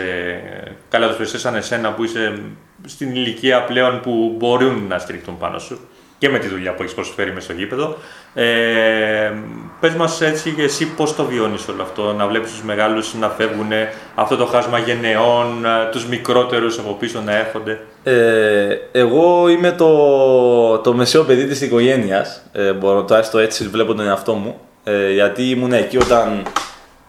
[0.90, 2.40] καλαδοσπιστές σαν εσένα που είσαι
[2.86, 5.80] στην ηλικία πλέον που μπορούν να στηριχτούν πάνω σου
[6.18, 7.98] και με τη δουλειά που έχεις προσφέρει μέσα στο γήπεδο.
[8.34, 9.32] Ε,
[9.80, 13.30] πες μας έτσι και εσύ πώς το βιώνεις όλο αυτό, να βλέπεις τους μεγάλους να
[13.30, 13.72] φεύγουν,
[14.16, 17.80] αυτό το χάσμα γενεών, ε, τους μικρότερους από πίσω να έρχονται.
[18.04, 24.08] Ε, εγώ είμαι το, το μεσαίο παιδί της οικογένειας, ε, μπορώ τουλάχιστον έτσι βλέπω τον
[24.08, 26.42] εαυτό μου, ε, γιατί ήμουν εκεί όταν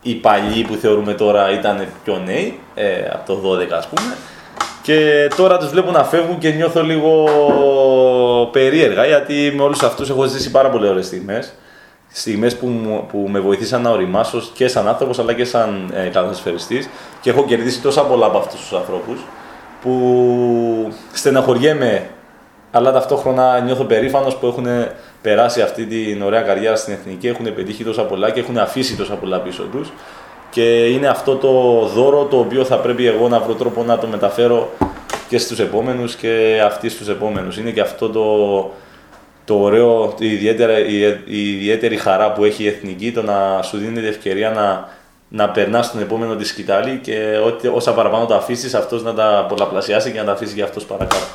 [0.02, 4.16] οι παλιοί που θεωρούμε τώρα ήταν πιο νέοι, ε, από το 12 ας πούμε,
[4.82, 7.24] και τώρα τους βλέπω να φεύγουν και νιώθω λίγο
[8.52, 11.54] περίεργα, γιατί με όλους αυτούς έχω ζήσει πάρα πολύ ωραίες στιγμές.
[12.18, 16.08] Στιγμές που, μου- που με βοηθήσαν να οριμάσω και σαν άνθρωπος αλλά και σαν ε,
[16.08, 16.88] καλαθοσφαιριστής
[17.20, 19.18] και έχω κερδίσει τόσα πολλά από αυτούς τους ανθρώπους
[19.82, 22.08] που στεναχωριέμαι
[22.70, 24.66] αλλά ταυτόχρονα νιώθω περήφανος που έχουν
[25.22, 29.14] περάσει αυτή την ωραία καριέρα στην Εθνική, έχουν πετύχει τόσα πολλά και έχουν αφήσει τόσα
[29.14, 29.92] πολλά πίσω τους
[30.50, 31.50] και είναι αυτό το
[31.94, 34.70] δώρο το οποίο θα πρέπει εγώ να βρω τρόπο να το μεταφέρω
[35.28, 37.58] και στους επόμενους και αυτοί στους επόμενους.
[37.58, 38.24] Είναι και αυτό το,
[39.46, 43.76] το ωραίο, η ιδιαίτερα, η, η ιδιαίτερη χαρά που έχει η Εθνική, το να σου
[43.76, 44.88] δίνει την ευκαιρία να,
[45.28, 49.46] να περνάς στον επόμενο τη σκητάλη και ό,τι, όσα παραπάνω τα αφήσεις, αυτός να τα
[49.48, 51.26] πολλαπλασιάσει και να τα αφήσεις για αυτός παρακάτω.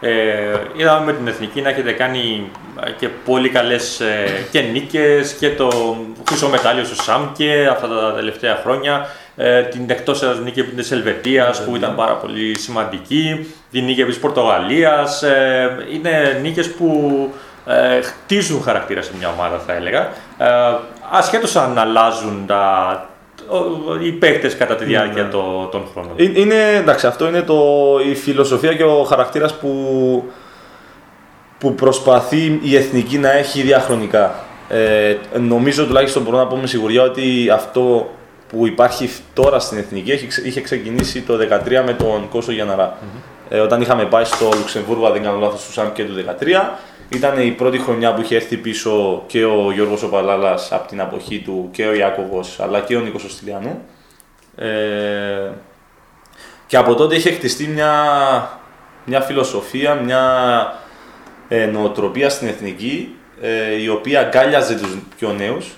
[0.00, 2.50] Ε, είδαμε με την Εθνική να έχετε κάνει
[2.84, 5.96] ε, και πολύ καλές ε, και νίκες και το
[6.28, 9.06] χρυσό μετάλλιο στο ΣΑΜΚΕ αυτά τα τελευταία χρόνια.
[9.36, 13.52] Ε, την εκτός έδρας νίκη επί της Ελβετίας που ήταν πάρα πολύ σημαντική.
[13.70, 15.22] Την νίκη επί της Πορτογαλίας.
[15.22, 17.28] Ε, είναι νίκες που
[17.66, 20.00] ε, χτίζουν χαρακτήρα σε μια ομάδα θα έλεγα.
[20.38, 20.46] Ε,
[21.10, 23.08] ασχέτως αν αλλάζουν τα,
[23.48, 26.12] ο- οι παίκτες κατά τη διάρκεια το- των χρόνων.
[26.16, 27.64] Ε- Είναι, εντάξει, αυτό είναι το,
[28.10, 30.24] η φιλοσοφία και ο χαρακτήρας που,
[31.58, 34.34] που προσπαθεί η εθνική να έχει διαχρονικά.
[34.68, 38.10] Ε, νομίζω τουλάχιστον μπορώ να πω με σιγουριά ότι αυτό
[38.48, 42.98] που υπάρχει τώρα στην εθνική έχει, ξε- είχε ξεκινήσει το 2013 με τον Κώσο Γιανναρά.
[43.48, 46.78] Ε, όταν είχαμε πάει στο Λουξεμβούργο, αν δεν κάνω λάθος, στο ΣΑΜ και του 2013,
[47.08, 51.38] ήταν η πρώτη χρονιά που είχε έρθει πίσω και ο Γιώργος Οπαλάλας από την αποχή
[51.38, 53.80] του και ο Ιάκωβος αλλά και ο Νίκος Οστιλιανού.
[54.56, 55.50] Ε,
[56.66, 57.92] και από τότε είχε χτιστεί μια,
[59.04, 60.22] μια φιλοσοφία, μια
[61.48, 65.72] ε, νοοτροπία στην εθνική ε, η οποία αγκάλιαζε τους πιο νέους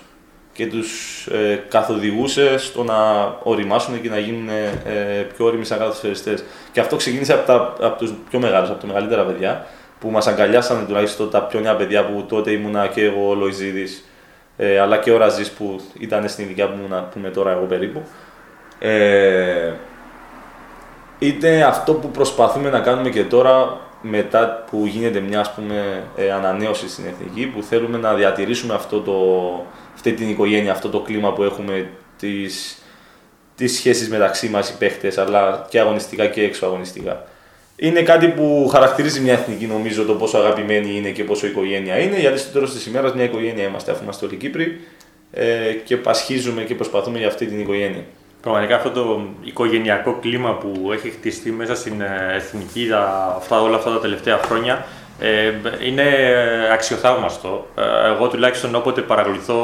[0.57, 2.95] και τους ε, καθοδηγούσε στο να
[3.43, 6.45] οριμάσουν και να γίνουν ε, πιο όριμοι σαν καθοσφαιριστές.
[6.73, 9.67] Και αυτό ξεκίνησε από, τα, από τους πιο μεγάλους, από τα μεγαλύτερα παιδιά
[10.01, 14.05] που μας αγκαλιάσανε τουλάχιστον τα πιο νέα παιδιά που τότε ήμουνα και εγώ ο Λοϊζίδης
[14.57, 17.65] ε, αλλά και ο Ραζής που ήταν στην ηλικία που, ήμουνα, που είμαι τώρα εγώ
[17.65, 18.03] περίπου.
[18.79, 19.73] Ε,
[21.19, 26.33] είναι αυτό που προσπαθούμε να κάνουμε και τώρα μετά που γίνεται μια ας πούμε, ε,
[26.33, 29.15] ανανέωση στην εθνική που θέλουμε να διατηρήσουμε αυτό το,
[29.97, 32.83] αυτή την οικογένεια, αυτό το κλίμα που έχουμε τις,
[33.57, 37.27] τις σχέσεις μεταξύ μας οι παίχτες αλλά και αγωνιστικά και έξω αγωνιστικά.
[37.77, 42.21] Είναι κάτι που χαρακτηρίζει μια εθνική νομίζω το πόσο αγαπημένη είναι και πόσο οικογένεια είναι
[42.21, 44.81] γιατί στο τέλος της ημέρας μια οικογένεια είμαστε αφού είμαστε όλοι Κύπροι
[45.33, 48.05] ε, και πασχίζουμε και προσπαθούμε για αυτή την οικογένεια.
[48.41, 53.77] Πραγματικά αυτό το οικογενειακό κλίμα που έχει χτιστεί μέσα στην ε, εθνική τα, αυτά, όλα
[53.77, 54.87] αυτά τα τελευταία χρόνια
[55.21, 55.53] ε,
[55.87, 56.05] είναι
[56.73, 57.67] αξιοθαύμαστο.
[57.77, 59.57] Ε, εγώ τουλάχιστον όποτε παρακολουθώ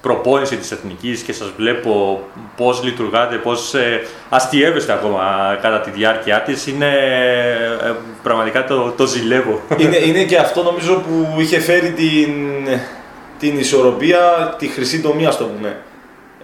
[0.00, 2.20] προπόνηση της εθνικής και σας βλέπω
[2.56, 6.92] πώς λειτουργάτε, πώς ε, αστειεύεστε ακόμα κατά τη διάρκεια της, είναι
[7.82, 9.60] ε, πραγματικά το, το ζηλεύω.
[9.76, 12.34] είναι, είναι και αυτό νομίζω που είχε φέρει την,
[13.38, 15.76] την ισορροπία, τη χρυσή τομή, ας το πούμε,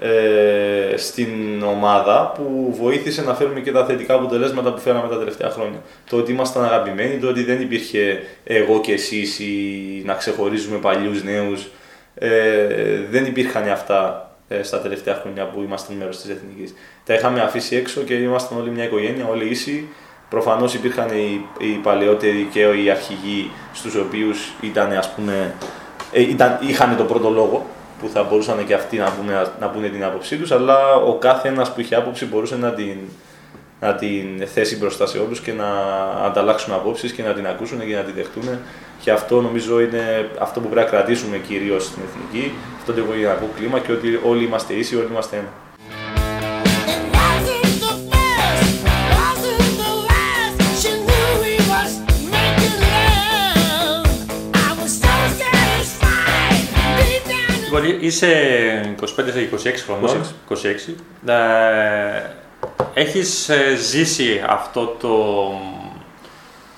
[0.05, 5.51] ε, στην ομάδα που βοήθησε να φέρουμε και τα θετικά αποτελέσματα που φέραμε τα τελευταία
[5.51, 5.83] χρόνια.
[6.11, 11.23] Το ότι ήμασταν αγαπημένοι, το ότι δεν υπήρχε εγώ και εσείς ή να ξεχωρίζουμε παλιούς
[11.23, 11.71] νέους.
[12.15, 12.31] Ε,
[13.11, 16.75] δεν υπήρχαν αυτά ε, στα τελευταία χρόνια που ήμασταν μέρος της Εθνικής.
[17.05, 19.89] Τα είχαμε αφήσει έξω και ήμασταν όλοι μια οικογένεια, όλοι ίσοι.
[20.29, 25.55] Προφανώς υπήρχαν οι, οι παλαιότεροι και οι αρχηγοί στους οποίους ήταν ας πούμε
[26.13, 27.67] ε, ήταν, είχαν το πρώτο λόγο
[28.03, 31.49] που θα μπορούσαν και αυτοί να, πούμε, να πούνε την άποψή τους, αλλά ο κάθε
[31.49, 32.97] ένας που είχε άποψη μπορούσε να την,
[33.81, 35.69] να την θέσει μπροστά σε όλους και να
[36.25, 38.59] ανταλλάξουν απόψεις και να την ακούσουν και να την δεχτούν.
[39.01, 43.49] Και αυτό νομίζω είναι αυτό που πρέπει να κρατήσουμε κυρίως στην εθνική, αυτό το οικογενειακό
[43.57, 45.49] κλίμα και ότι όλοι είμαστε ίσοι, όλοι είμαστε ένα.
[57.73, 59.05] Deep down in Λοιπόν, είσαι 25-26
[59.87, 60.25] χρονών.
[60.49, 60.95] 26.
[61.27, 61.35] Ε,
[62.95, 65.15] έχεις ε, ζήσει αυτό το,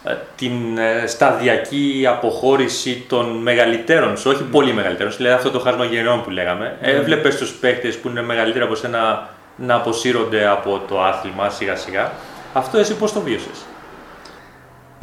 [0.05, 5.59] ε, την ε, σταδιακή αποχώρηση των μεγαλύτερων σου, όχι πολύ μεγαλύτερων, σου, δηλαδή αυτό το
[5.59, 6.77] χάσμα γενναιών που λέγαμε.
[6.81, 12.13] Έβλεπες τους παίχτε που είναι μεγαλύτεροι από σένα να αποσύρονται από το άθλημα σιγά σιγά.
[12.53, 13.65] Αυτό εσύ πώς το βίωσες;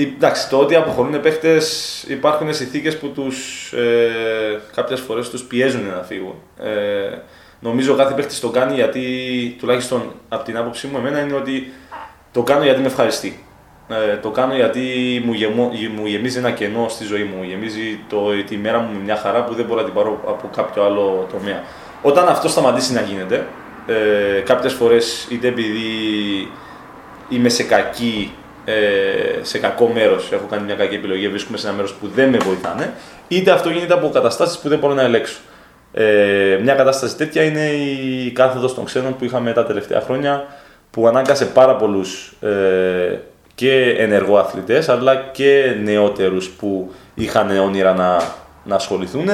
[0.03, 1.61] Εντάξει, το ότι αποχωρούν παίχτε
[2.07, 6.35] υπάρχουν συνθήκες που τους ε, κάποιες φορές τους πιέζουν να φύγουν.
[6.59, 7.17] Ε,
[7.59, 9.01] νομίζω κάθε παίχτη το κάνει γιατί,
[9.59, 11.71] τουλάχιστον από την άποψή μου, εμένα είναι ότι
[12.31, 13.45] το κάνω γιατί με ευχαριστεί.
[13.89, 14.81] Ε, το κάνω γιατί
[15.25, 17.43] μου, γεμώ, μου γεμίζει ένα κενό στη ζωή μου.
[17.43, 20.49] Γεμίζει το, τη μέρα μου με μια χαρά που δεν μπορώ να την πάρω από
[20.55, 21.63] κάποιο άλλο τομέα.
[22.01, 23.47] Όταν αυτό σταματήσει να γίνεται,
[23.87, 25.81] ε, κάποιες φορές είτε επειδή
[27.29, 28.73] είμαι σε κακή ε,
[29.41, 32.37] σε κακό μέρος, έχω κάνει μια κακή επιλογή, βρίσκομαι σε ένα μέρος που δεν με
[32.37, 32.93] βοηθάνε,
[33.27, 35.39] είτε αυτό γίνεται από καταστάσεις που δεν μπορώ να ελέγξω.
[35.93, 40.45] Ε, μια κατάσταση τέτοια είναι η κάθοδος των ξένων που είχαμε τα τελευταία χρόνια,
[40.91, 43.19] που ανάγκασε πάρα πολλούς ε,
[43.55, 48.21] και ενεργοαθλητές, αλλά και νεότερους που είχαν όνειρα να,
[48.63, 49.29] να ασχοληθούν,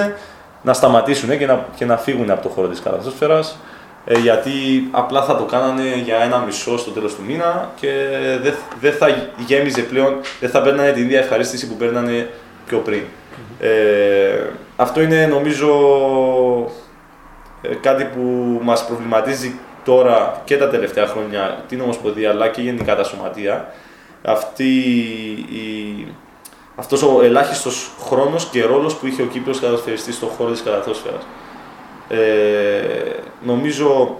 [0.61, 3.57] να σταματήσουν και να, και να φύγουν από το χώρο της καταστροφέρας
[4.09, 4.51] ε, γιατί
[4.91, 7.89] απλά θα το κάνανε για ένα μισό στο τέλος του μήνα και
[8.41, 9.07] δεν δεν θα
[9.45, 12.29] γέμιζε πλέον, δεν θα παίρνανε την ίδια ευχαρίστηση που παίρνανε
[12.67, 13.01] πιο πριν.
[13.59, 14.41] Ε,
[14.75, 15.69] αυτό είναι νομίζω
[17.61, 18.21] ε, κάτι που
[18.63, 23.73] μας προβληματίζει τώρα και τα τελευταία χρόνια την Ομοσπονδία αλλά και γενικά τα σωματεία.
[24.23, 24.69] Αυτή
[25.49, 26.07] η,
[26.75, 31.21] αυτός ο ελάχιστος χρόνος και ρόλος που είχε ο Κύπρος κατασφαιριστής στον χώρο της καταθόσφαιρας.
[32.09, 32.17] Ε,
[33.43, 34.15] νομίζω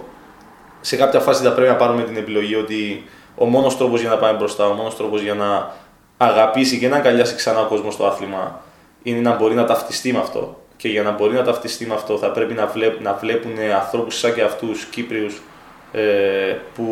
[0.80, 4.16] σε κάποια φάση θα πρέπει να πάρουμε την επιλογή ότι ο μόνος τρόπος για να
[4.16, 5.72] πάμε μπροστά, ο μόνος τρόπος για να
[6.16, 8.60] αγαπήσει και να αγκαλιάσει ξανά ο κόσμος το άθλημα
[9.02, 10.60] είναι να μπορεί να ταυτιστεί με αυτό.
[10.76, 14.18] Και για να μπορεί να ταυτιστεί με αυτό θα πρέπει να, βλέπ, να βλέπουν ανθρώπους
[14.18, 15.42] σαν και αυτούς, Κύπριους,
[15.92, 16.84] ε, που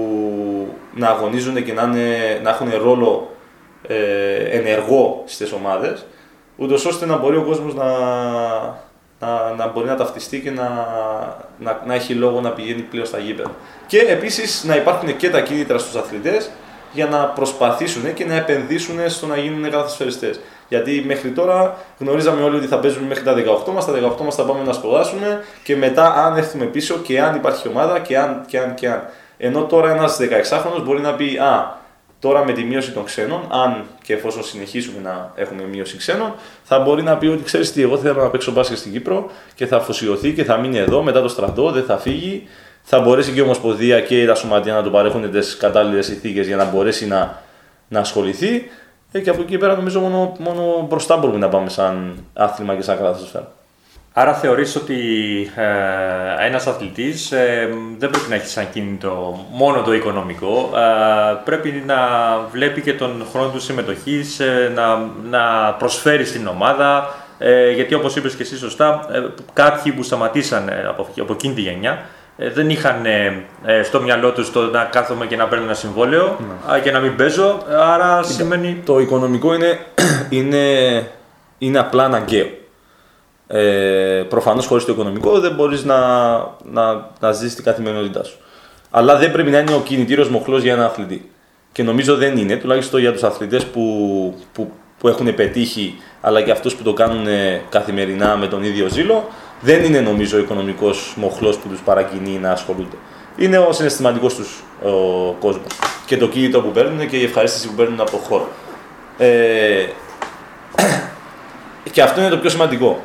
[0.95, 3.31] να αγωνίζονται και να, είναι, να έχουν ρόλο
[3.87, 6.07] ε, ενεργό στις ομάδες,
[6.57, 7.87] ούτως ώστε να μπορεί ο κόσμος να,
[9.21, 10.87] να, να μπορεί να ταυτιστεί και να,
[11.59, 13.51] να, να έχει λόγο να πηγαίνει πλέον στα γήπεδα.
[13.87, 16.51] Και επίσης να υπάρχουν και τα κίνητρα στους αθλητές
[16.93, 20.35] για να προσπαθήσουν και να επενδύσουν στο να γίνουν καθοσφαιριστέ.
[20.69, 23.35] Γιατί μέχρι τώρα γνωρίζαμε όλοι ότι θα παίζουμε μέχρι τα
[23.69, 27.21] 18 μας, τα 18 μας θα πάμε να σπουδάσουμε και μετά αν έρθουμε πίσω και
[27.21, 29.03] αν υπάρχει ομάδα και αν και αν και αν.
[29.39, 31.77] Ενώ τώρα ένας 16χρονο μπορεί να πει Α,
[32.21, 36.79] Τώρα με τη μείωση των ξένων, αν και εφόσον συνεχίσουμε να έχουμε μείωση ξένων, θα
[36.79, 39.77] μπορεί να πει ότι ξέρεις τι, εγώ θέλω να παίξω μπάσκετ στην Κύπρο και θα
[39.77, 42.49] αφοσιωθεί και θα μείνει εδώ μετά το στρατό, δεν θα φύγει.
[42.83, 46.57] Θα μπορέσει και η Ομοσπονδία και τα σωματεία να του παρέχουν τις κατάλληλες ηθίκε για
[46.57, 47.43] να μπορέσει να,
[47.89, 48.71] να ασχοληθεί.
[49.13, 52.83] Ε, και από εκεί πέρα νομίζω μόνο, μόνο μπροστά μπορούμε να πάμε σαν άθλημα και
[52.83, 53.53] σαν κράτος σφαίρα.
[54.19, 54.95] Άρα θεωρείς ότι
[55.55, 61.83] ε, ένας αθλητής ε, δεν πρέπει να έχει σαν κίνητο μόνο το οικονομικό, ε, πρέπει
[61.87, 61.97] να
[62.53, 68.17] βλέπει και τον χρόνο του συμμετοχής, ε, να, να προσφέρει στην ομάδα, ε, γιατί όπως
[68.17, 69.21] είπες και εσύ σωστά, ε,
[69.53, 72.05] κάποιοι που σταματήσαν ε, από, από εκείνη τη γενιά,
[72.37, 75.75] ε, δεν είχαν ε, ε, στο μυαλό τους το να κάθομαι και να παίρνω ένα
[75.75, 76.37] συμβόλαιο
[76.73, 78.83] α, και να μην παίζω, άρα σημαίνει...
[78.85, 79.79] Το οικονομικό είναι,
[80.39, 80.57] είναι,
[81.59, 82.65] είναι απλά αναγκαίο.
[83.49, 85.99] Ε, Προφανώς χωρίς το οικονομικό δεν μπορείς να,
[86.65, 88.37] να, να ζήσει την καθημερινότητά σου.
[88.91, 91.31] Αλλά δεν πρέπει να είναι ο κινητήριος μοχλός για ένα αθλητή.
[91.73, 96.51] Και νομίζω δεν είναι, τουλάχιστον για τους αθλητές που, που, που έχουν πετύχει, αλλά και
[96.51, 97.27] αυτούς που το κάνουν
[97.69, 99.29] καθημερινά με τον ίδιο ζήλο,
[99.61, 102.97] δεν είναι νομίζω ο οικονομικός μοχλός που τους παρακινεί να ασχολούνται.
[103.37, 104.63] Είναι ο συναισθηματικός τους
[105.41, 105.67] κόσμος.
[106.07, 108.49] Και το κίνητο που παίρνουν και η ευχαρίστηση που παίρνουν από το χώρο.
[109.19, 109.87] Ε,
[111.93, 113.03] και αυτό είναι το πιο σημαντικό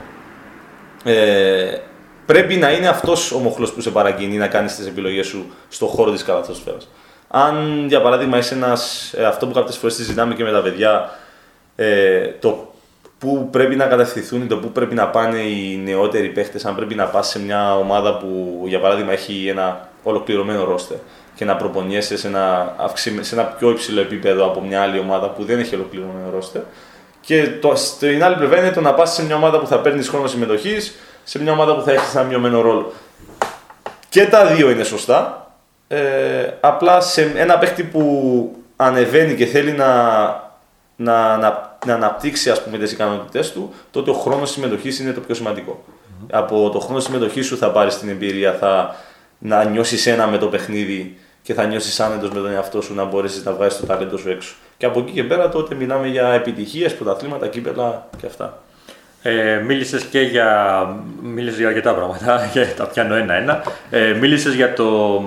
[1.04, 1.78] ε,
[2.26, 5.88] πρέπει να είναι αυτός ο μοχλός που σε παρακινεί να κάνεις τις επιλογές σου στον
[5.88, 6.90] χώρο της καλαθόσφαιρας.
[7.28, 11.10] Αν για παράδειγμα είσαι ένας, ε, αυτό που κάποιες φορές συζητάμε και με τα παιδιά,
[11.76, 12.74] ε, το
[13.18, 17.06] πού πρέπει να κατευθυνθούν, το πού πρέπει να πάνε οι νεότεροι παίχτες, αν πρέπει να
[17.06, 20.98] πας σε μια ομάδα που για παράδειγμα έχει ένα ολοκληρωμένο ρόστερ
[21.36, 25.30] και να προπονιέσαι σε ένα, αυξη- σε ένα πιο υψηλό επίπεδο από μια άλλη ομάδα
[25.30, 26.62] που δεν έχει ολοκληρωμένο ρόστερ.
[27.22, 30.10] Και το, στην άλλη πλευρά είναι το να πας σε μια ομάδα που θα παίρνεις
[30.10, 32.94] χρόνο συμμετοχής, σε μια ομάδα που θα έχεις ένα μειωμένο ρόλο.
[34.10, 35.52] Και τα δύο είναι σωστά.
[35.88, 39.88] Ε, απλά σε ένα παίχτη που ανεβαίνει και θέλει να,
[40.96, 45.20] να, να, να αναπτύξει ας πούμε, τις ικανότητές του, τότε ο χρόνος συμμετοχής είναι το
[45.20, 45.84] πιο σημαντικό.
[46.32, 48.96] Από το χρόνο συμμετοχής σου θα πάρεις την εμπειρία, θα
[49.38, 53.04] να νιώσεις ένα με το παιχνίδι και θα νιώσεις άνετος με τον εαυτό σου να
[53.04, 54.56] μπορέσεις να βγάλεις το ταλέντο σου έξω.
[54.82, 58.62] Και από εκεί και πέρα τότε μιλάμε για επιτυχίες, πρωταθλήματα, κύπελα και αυτά.
[59.22, 60.86] Ε, μίλησες και για,
[61.22, 63.64] μίλησες για αρκετά πράγματα, και τα πιάνω ένα-ένα.
[63.90, 65.22] Ε, μίλησες για το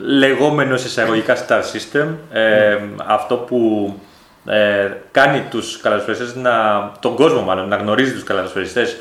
[0.00, 3.92] λεγόμενο σε εισαγωγικά star system, ε, αυτό που
[4.46, 6.52] ε, κάνει τους καλαθοσφαιριστές, να,
[7.00, 8.96] τον κόσμο μάλλον, να γνωρίζει τους καλαθοσφαιριστές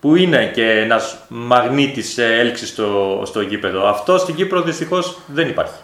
[0.00, 3.88] που είναι και ένας μαγνήτης ε, έλξης στο, στο γήπεδο.
[3.88, 5.80] Αυτό στην Κύπρο δυστυχώς δεν υπάρχει.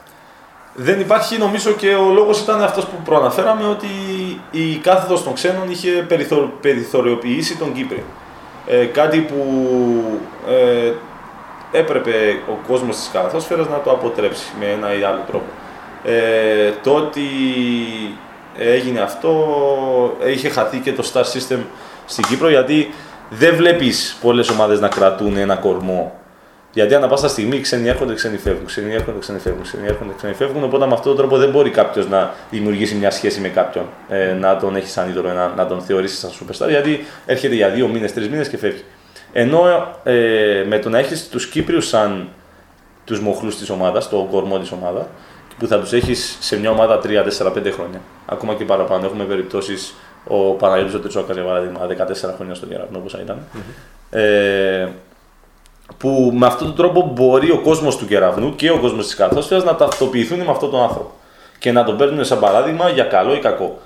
[0.76, 3.86] Δεν υπάρχει, νομίζω και ο λόγος ήταν αυτός που προαναφέραμε, ότι
[4.50, 6.52] η κάθετος των ξένων είχε περιθω...
[6.60, 8.02] περιθωριοποιήσει τον Κύπριο.
[8.66, 9.40] Ε, κάτι που
[10.48, 10.92] ε,
[11.72, 15.46] έπρεπε ο κόσμος της καθόσφαιρας να το αποτρέψει με ένα ή άλλο τρόπο.
[16.04, 17.22] Ε, το ότι
[18.58, 19.36] έγινε αυτό,
[20.26, 21.58] είχε χαθεί και το star system
[22.06, 22.94] στην Κύπρο, γιατί
[23.30, 26.23] δεν βλέπεις πολλές ομάδες να κρατούν ένα κορμό
[26.74, 30.34] γιατί ανά πάσα στιγμή ξένοι έρχονται, ξένοι φεύγουν, ξένοι έρχονται, ξένοι φεύγουν, ξένοι έρχονται, ξένοι
[30.34, 30.64] φεύγουν.
[30.64, 34.32] Οπότε με αυτόν τον τρόπο δεν μπορεί κάποιος να δημιουργήσει μια σχέση με κάποιον, ε,
[34.32, 37.88] να τον έχει σαν είδωλο, να, να τον θεωρήσεις σαν superstar, γιατί έρχεται για δύο
[37.88, 38.84] μήνες, τρεις μήνες και φεύγει.
[39.32, 42.28] Ενώ ε, με το να έχεις τους Κύπριους σαν
[43.04, 45.06] τους μοχλούς της ομάδας, το κορμό της ομάδας,
[45.58, 49.06] που θα τους έχεις σε μια ομάδα 3, 4, 5 χρόνια, ακόμα και παραπάνω.
[49.06, 49.94] Έχουμε περιπτώσεις
[50.26, 53.38] ο Παναγιώτης ο Τριτσόκα για παράδειγμα, 14 χρόνια στον Γεραπνό, όπω ήταν.
[54.10, 54.88] Ε,
[55.98, 59.64] που με αυτόν τον τρόπο μπορεί ο κόσμος του κεραυνού και ο κόσμος της καθόσφαιρα
[59.64, 61.10] να ταυτοποιηθούν με αυτόν τον άνθρωπο
[61.58, 63.78] και να τον παίρνουν σαν παράδειγμα για καλό ή κακό.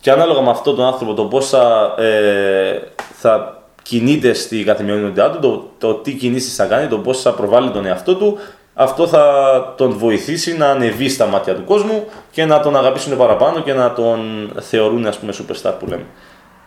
[0.00, 2.78] Και ανάλογα με αυτόν τον άνθρωπο, το πώς θα, ε,
[3.12, 7.70] θα κινείται στη καθημερινότητά του, το, το τι κινήσεις θα κάνει, το πώς θα προβάλλει
[7.70, 8.38] τον εαυτό του,
[8.74, 9.24] αυτό θα
[9.76, 13.92] τον βοηθήσει να ανεβεί στα μάτια του κόσμου και να τον αγαπήσουν παραπάνω και να
[13.92, 16.04] τον θεωρούν ας πούμε superstar που λέμε.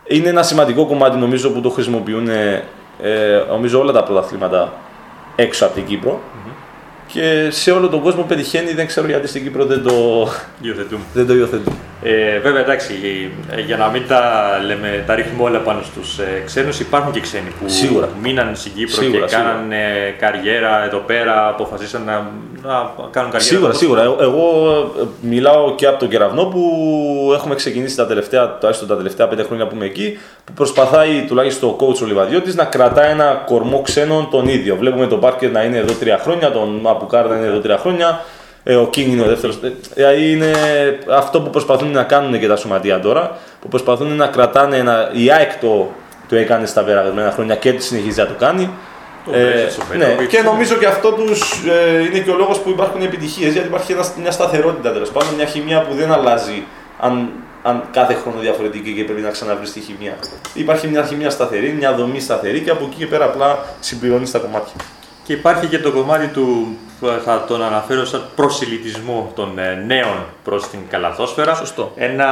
[0.06, 2.28] Είναι ένα σημαντικό κομμάτι νομίζω που το χρησιμοποιούν
[3.02, 4.72] ε, νομίζω όλα τα πρωταθλήματα
[5.36, 6.20] έξω από την κυπρο
[7.12, 9.92] και σε όλο τον κόσμο πετυχαίνει, δεν ξέρω γιατί στην Κύπρο δεν το,
[10.60, 11.02] Υιοθετούμε.
[11.14, 11.74] δεν το υιοθετούν.
[12.02, 12.94] Ε, βέβαια, εντάξει,
[13.50, 14.22] ε, για να μην τα,
[14.66, 18.08] λέμε, τα ρίχνουμε όλα πάνω στους ε, ξένους, υπάρχουν και ξένοι που Σίγουρα.
[18.22, 22.12] μείναν στην Κύπρο Σίγουρα, και κάναν ε, καριέρα εδώ πέρα, αποφασίσαν να,
[22.68, 23.38] να κάνουν καριέρα.
[23.40, 23.78] Σίγουρα, εδώ.
[23.78, 24.02] σίγουρα.
[24.02, 24.68] Ε- Εγώ
[25.00, 26.62] ε, μιλάω και από τον κεραυνό που
[27.34, 31.68] έχουμε ξεκινήσει τα τελευταία, τουλάχιστον τα τελευταία πέντε χρόνια που είμαι εκεί, που προσπαθάει τουλάχιστον
[31.68, 34.76] ο coach ο Λιβαδιώτης να κρατάει ένα κορμό ξένων τον ίδιο.
[34.76, 38.08] Βλέπουμε τον Πάρκερ να είναι εδώ τρία χρόνια, τον Απουκάρ να είναι εδώ τρία χρόνια,
[38.08, 39.58] ε, ο King είναι ο δεύτερος.
[39.94, 40.52] Δηλαδή είναι
[41.10, 45.10] αυτό που προσπαθούν να κάνουν και τα σωματεία τώρα, που προσπαθούν να κρατάνε ένα.
[45.12, 45.90] Η ΑΕΚ το,
[46.28, 48.70] το έκανε στα περασμένα χρόνια και τη συνεχίζει να το κάνει.
[49.24, 50.34] Το Μπρέζες, ο ναι, Πέτροβιτς.
[50.34, 53.92] και νομίζω και αυτό τους, ε, είναι και ο λόγος που υπάρχουν επιτυχίες, γιατί υπάρχει
[53.92, 56.64] ένας, μια σταθερότητα τέλος πάντων, μια χημεία που δεν αλλάζει
[57.00, 57.28] αν,
[57.62, 60.16] αν κάθε χρόνο διαφορετική και πρέπει να ξαναβρεις τη χημεία.
[60.54, 64.38] Υπάρχει μια χημεία σταθερή, μια δομή σταθερή και από εκεί και πέρα απλά συμπληρώνεις τα
[64.38, 64.74] κομμάτια.
[65.28, 66.76] Και υπάρχει και το κομμάτι του,
[67.24, 71.54] θα τον αναφέρω σαν προσιλητισμό των ε, νέων προς την καλαθόσφαιρα.
[71.54, 71.92] Σωστό.
[71.96, 72.28] Ένα,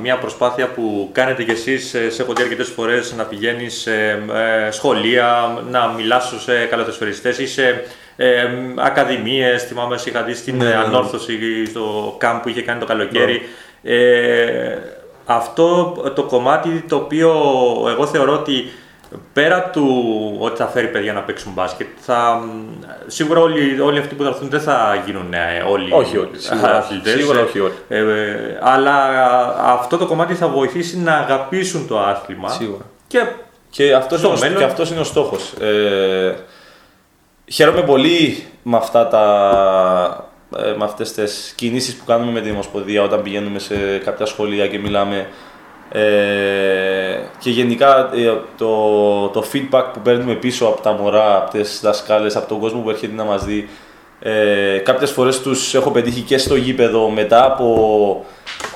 [0.00, 3.94] μια προσπάθεια που κάνετε κι εσείς, ε, σε έχω δει αρκετές φορές, να πηγαίνεις σε
[4.66, 7.84] ε, σχολεία, να μιλάς στους ε, καλαθοσφαιριστές ή σε
[8.16, 9.62] ε, ακαδημίες.
[9.62, 10.82] Θυμάμαι, σε είχα δει στην Ναι, ναι, ε, ναι.
[10.82, 13.42] ανόρθωση στο κάμπ που είχε κάνει το καλοκαίρι.
[13.82, 14.76] Ε,
[15.24, 17.30] αυτό το κομμάτι το οποίο
[17.88, 18.70] εγώ θεωρώ ότι
[19.32, 19.86] πέρα του
[20.38, 22.40] ότι θα φέρει παιδιά να παίξουν μπάσκετ, θα,
[23.06, 26.76] σίγουρα όλοι, όλοι αυτοί που θα έρθουν δεν θα γίνουν ε, όλοι Όχι όλοι, σίγουρα,
[26.76, 27.12] αθλητές.
[27.12, 27.72] σίγουρα όχι όλοι.
[27.88, 28.94] Ε, ε, αλλά
[29.72, 32.48] αυτό το κομμάτι θα βοηθήσει να αγαπήσουν το άθλημα.
[32.48, 32.82] Σίγουρα.
[33.06, 33.26] Και
[33.70, 34.58] Και αυτός, Στο είναι, ο- μέλλον.
[34.58, 35.52] και αυτός είναι ο στόχος.
[35.60, 36.34] Ε,
[37.50, 43.02] χαίρομαι πολύ με, αυτά τα, ε, με αυτές τις κινήσεις που κάνουμε με την Ομοσπονδία
[43.02, 45.28] όταν πηγαίνουμε σε κάποια σχολεία και μιλάμε.
[45.92, 51.80] Ε, και γενικά ε, το, το feedback που παίρνουμε πίσω από τα μωρά, από τις
[51.82, 53.68] δασκάλες, από τον κόσμο που έρχεται να μας δει.
[54.20, 58.24] Ε, κάποιες φορές τους έχω πετύχει και στο γήπεδο μετά από,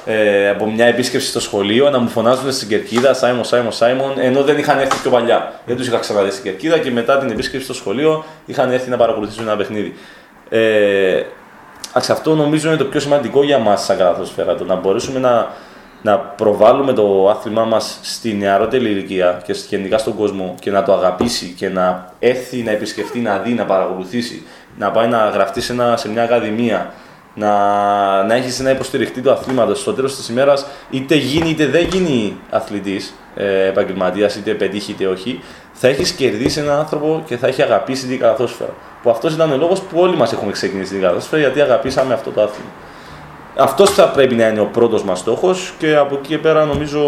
[0.04, 4.42] ε, από μια επίσκεψη στο σχολείο να μου φωνάζουν στην κερκίδα Σάιμον, Σάιμον, Σάιμον, ενώ
[4.42, 5.60] δεν είχαν έρθει πιο παλιά.
[5.66, 8.96] Δεν τους είχα ξαναδεί στην κερκίδα και μετά την επίσκεψη στο σχολείο είχαν έρθει να
[8.96, 9.94] παρακολουθήσουν ένα παιχνίδι.
[10.48, 11.22] Ε,
[11.92, 15.52] ας, αυτό νομίζω είναι το πιο σημαντικό για μας σαν καλαθοσφαίρα, το να μπορέσουμε να,
[16.02, 20.92] να προβάλλουμε το άθλημά μας στη νεαρότερη ηλικία και γενικά στον κόσμο και να το
[20.92, 24.42] αγαπήσει και να έρθει να επισκεφτεί, να δει, να παρακολουθήσει,
[24.78, 26.92] να πάει να γραφτεί σε, ένα, σε μια ακαδημία,
[27.34, 27.52] να,
[28.24, 29.80] να έχει ένα υποστηριχτή του αθλήματος.
[29.80, 35.06] Στο τέλος της ημέρας, είτε γίνει είτε δεν γίνει αθλητής, ε, επαγγελματίας, είτε πετύχει είτε
[35.06, 38.72] όχι, θα έχεις κερδίσει έναν άνθρωπο και θα έχει αγαπήσει την καλαθόσφαιρα.
[39.02, 42.30] Που αυτός ήταν ο λόγος που όλοι μας έχουμε ξεκινήσει την καλαθόσφαιρα, γιατί αγαπήσαμε αυτό
[42.30, 42.70] το άθλημα.
[43.56, 47.00] Αυτός θα πρέπει να είναι ο πρώτος μας στόχος και από εκεί και πέρα νομίζω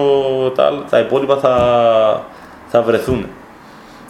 [0.54, 2.22] τα, άλλα- τα υπόλοιπα θα,
[2.68, 3.26] θα βρεθούν.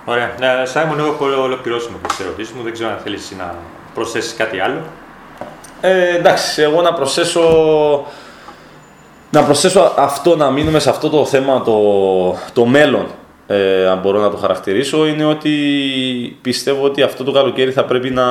[0.04, 0.30] Ωραία.
[0.38, 2.62] Ναι, Σάιμον, εγώ έχω ολοκληρώσει με τις ερωτήσεις μου.
[2.62, 3.54] Δεν ξέρω αν θέλεις να
[3.94, 4.80] προσθέσεις κάτι άλλο.
[5.80, 7.42] Ε, εντάξει, εγώ να προσθέσω,
[9.30, 11.78] να προσθέσω αυτό, να μείνουμε σε αυτό το θέμα, το,
[12.52, 13.06] το μέλλον,
[13.46, 15.50] ε, αν μπορώ να το χαρακτηρίσω, είναι ότι
[16.42, 18.24] πιστεύω ότι αυτό το καλοκαίρι θα πρέπει να,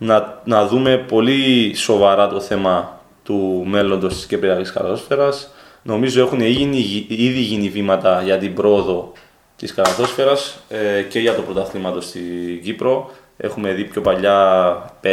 [0.00, 5.50] να, να δούμε πολύ σοβαρά το θέμα του μέλλοντος της Κυπριακής Καλαθόσφαιρας.
[5.82, 9.12] Νομίζω έχουν γίνει, ήδη γίνει βήματα για την πρόοδο
[9.56, 13.10] της καλαθόσφαιρας ε, και για το πρωταθλήματο στην Κύπρο.
[13.36, 14.72] Έχουμε δει πιο παλιά
[15.02, 15.08] 5-6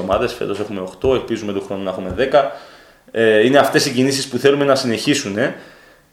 [0.00, 2.50] ομάδες, φέτος έχουμε 8, ελπίζουμε του χρόνου να έχουμε 10.
[3.10, 5.56] Ε, είναι αυτές οι κινήσεις που θέλουμε να συνεχίσουν ε.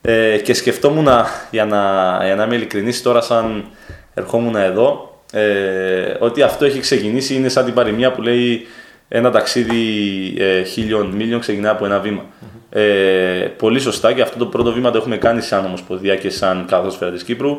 [0.01, 1.07] Ε, και σκεφτόμουν,
[1.51, 1.82] για να,
[2.26, 3.65] για να είμαι ειλικρινής τώρα σαν
[4.13, 8.67] ερχόμουν εδώ, ε, ότι αυτό έχει ξεκινήσει, είναι σαν την παροιμία που λέει
[9.07, 9.83] ένα ταξίδι
[10.38, 12.25] ε, χίλιων μίλιων ξεκινά από ένα βήμα.
[12.69, 12.81] Ε,
[13.57, 17.11] πολύ σωστά και αυτό το πρώτο βήμα το έχουμε κάνει σαν Ομοσπονδία και σαν καθόσφαιρα
[17.11, 17.57] της Κύπρου.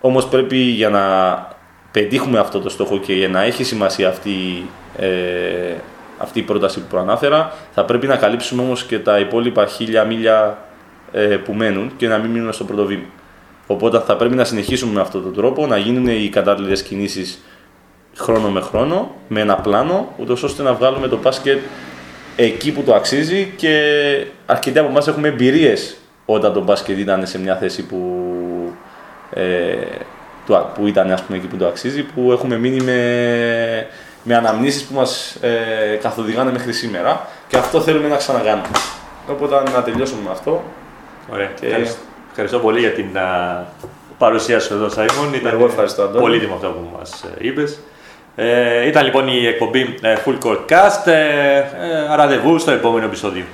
[0.00, 1.02] Όμως πρέπει για να
[1.92, 4.66] πετύχουμε αυτό το στόχο και για να έχει σημασία αυτή,
[4.98, 5.08] ε,
[6.18, 10.58] αυτή η πρόταση που προανάφερα, θα πρέπει να καλύψουμε όμως και τα υπόλοιπα χίλια μίλια
[11.12, 13.06] ε, που μένουν και να μην μείνουμε στο πρώτο βήμα.
[13.70, 17.38] Οπότε θα πρέπει να συνεχίσουμε με αυτόν τον τρόπο, να γίνουν οι κατάλληλες κινήσεις
[18.16, 21.58] χρόνο με χρόνο, με ένα πλάνο, ούτως ώστε να βγάλουμε το μπάσκετ
[22.36, 23.80] εκεί που το αξίζει και
[24.46, 27.98] αρκετοί από εμάς έχουμε εμπειρίες όταν το μπάσκετ ήταν σε μια θέση που,
[29.32, 29.74] ε,
[30.46, 33.86] του- που ήταν ας πούμε, εκεί που το αξίζει, που έχουμε μείνει με,
[34.22, 38.68] με αναμνήσεις που μας ε, καθοδηγάνε μέχρι σήμερα και αυτό θέλουμε να ξανακάνουμε.
[39.30, 40.62] Οπότε να τελειώσουμε με αυτό.
[41.32, 41.46] Ωραία.
[41.60, 42.00] Και- Ευχαριστώ.
[42.40, 43.66] Ευχαριστώ πολύ για την α,
[44.18, 45.34] παρουσία σου εδώ, Σάιμον.
[45.34, 46.20] Ήταν Εγώ ευχαριστώ, Αντώνη.
[46.20, 47.78] πολύτιμο αυτό που μας ε, είπες.
[48.36, 51.06] Ε, ήταν λοιπόν η εκπομπή ε, Full Court Cast.
[51.06, 51.62] Ε, ε,
[52.16, 53.44] ραντεβού στο επόμενο επεισόδιο.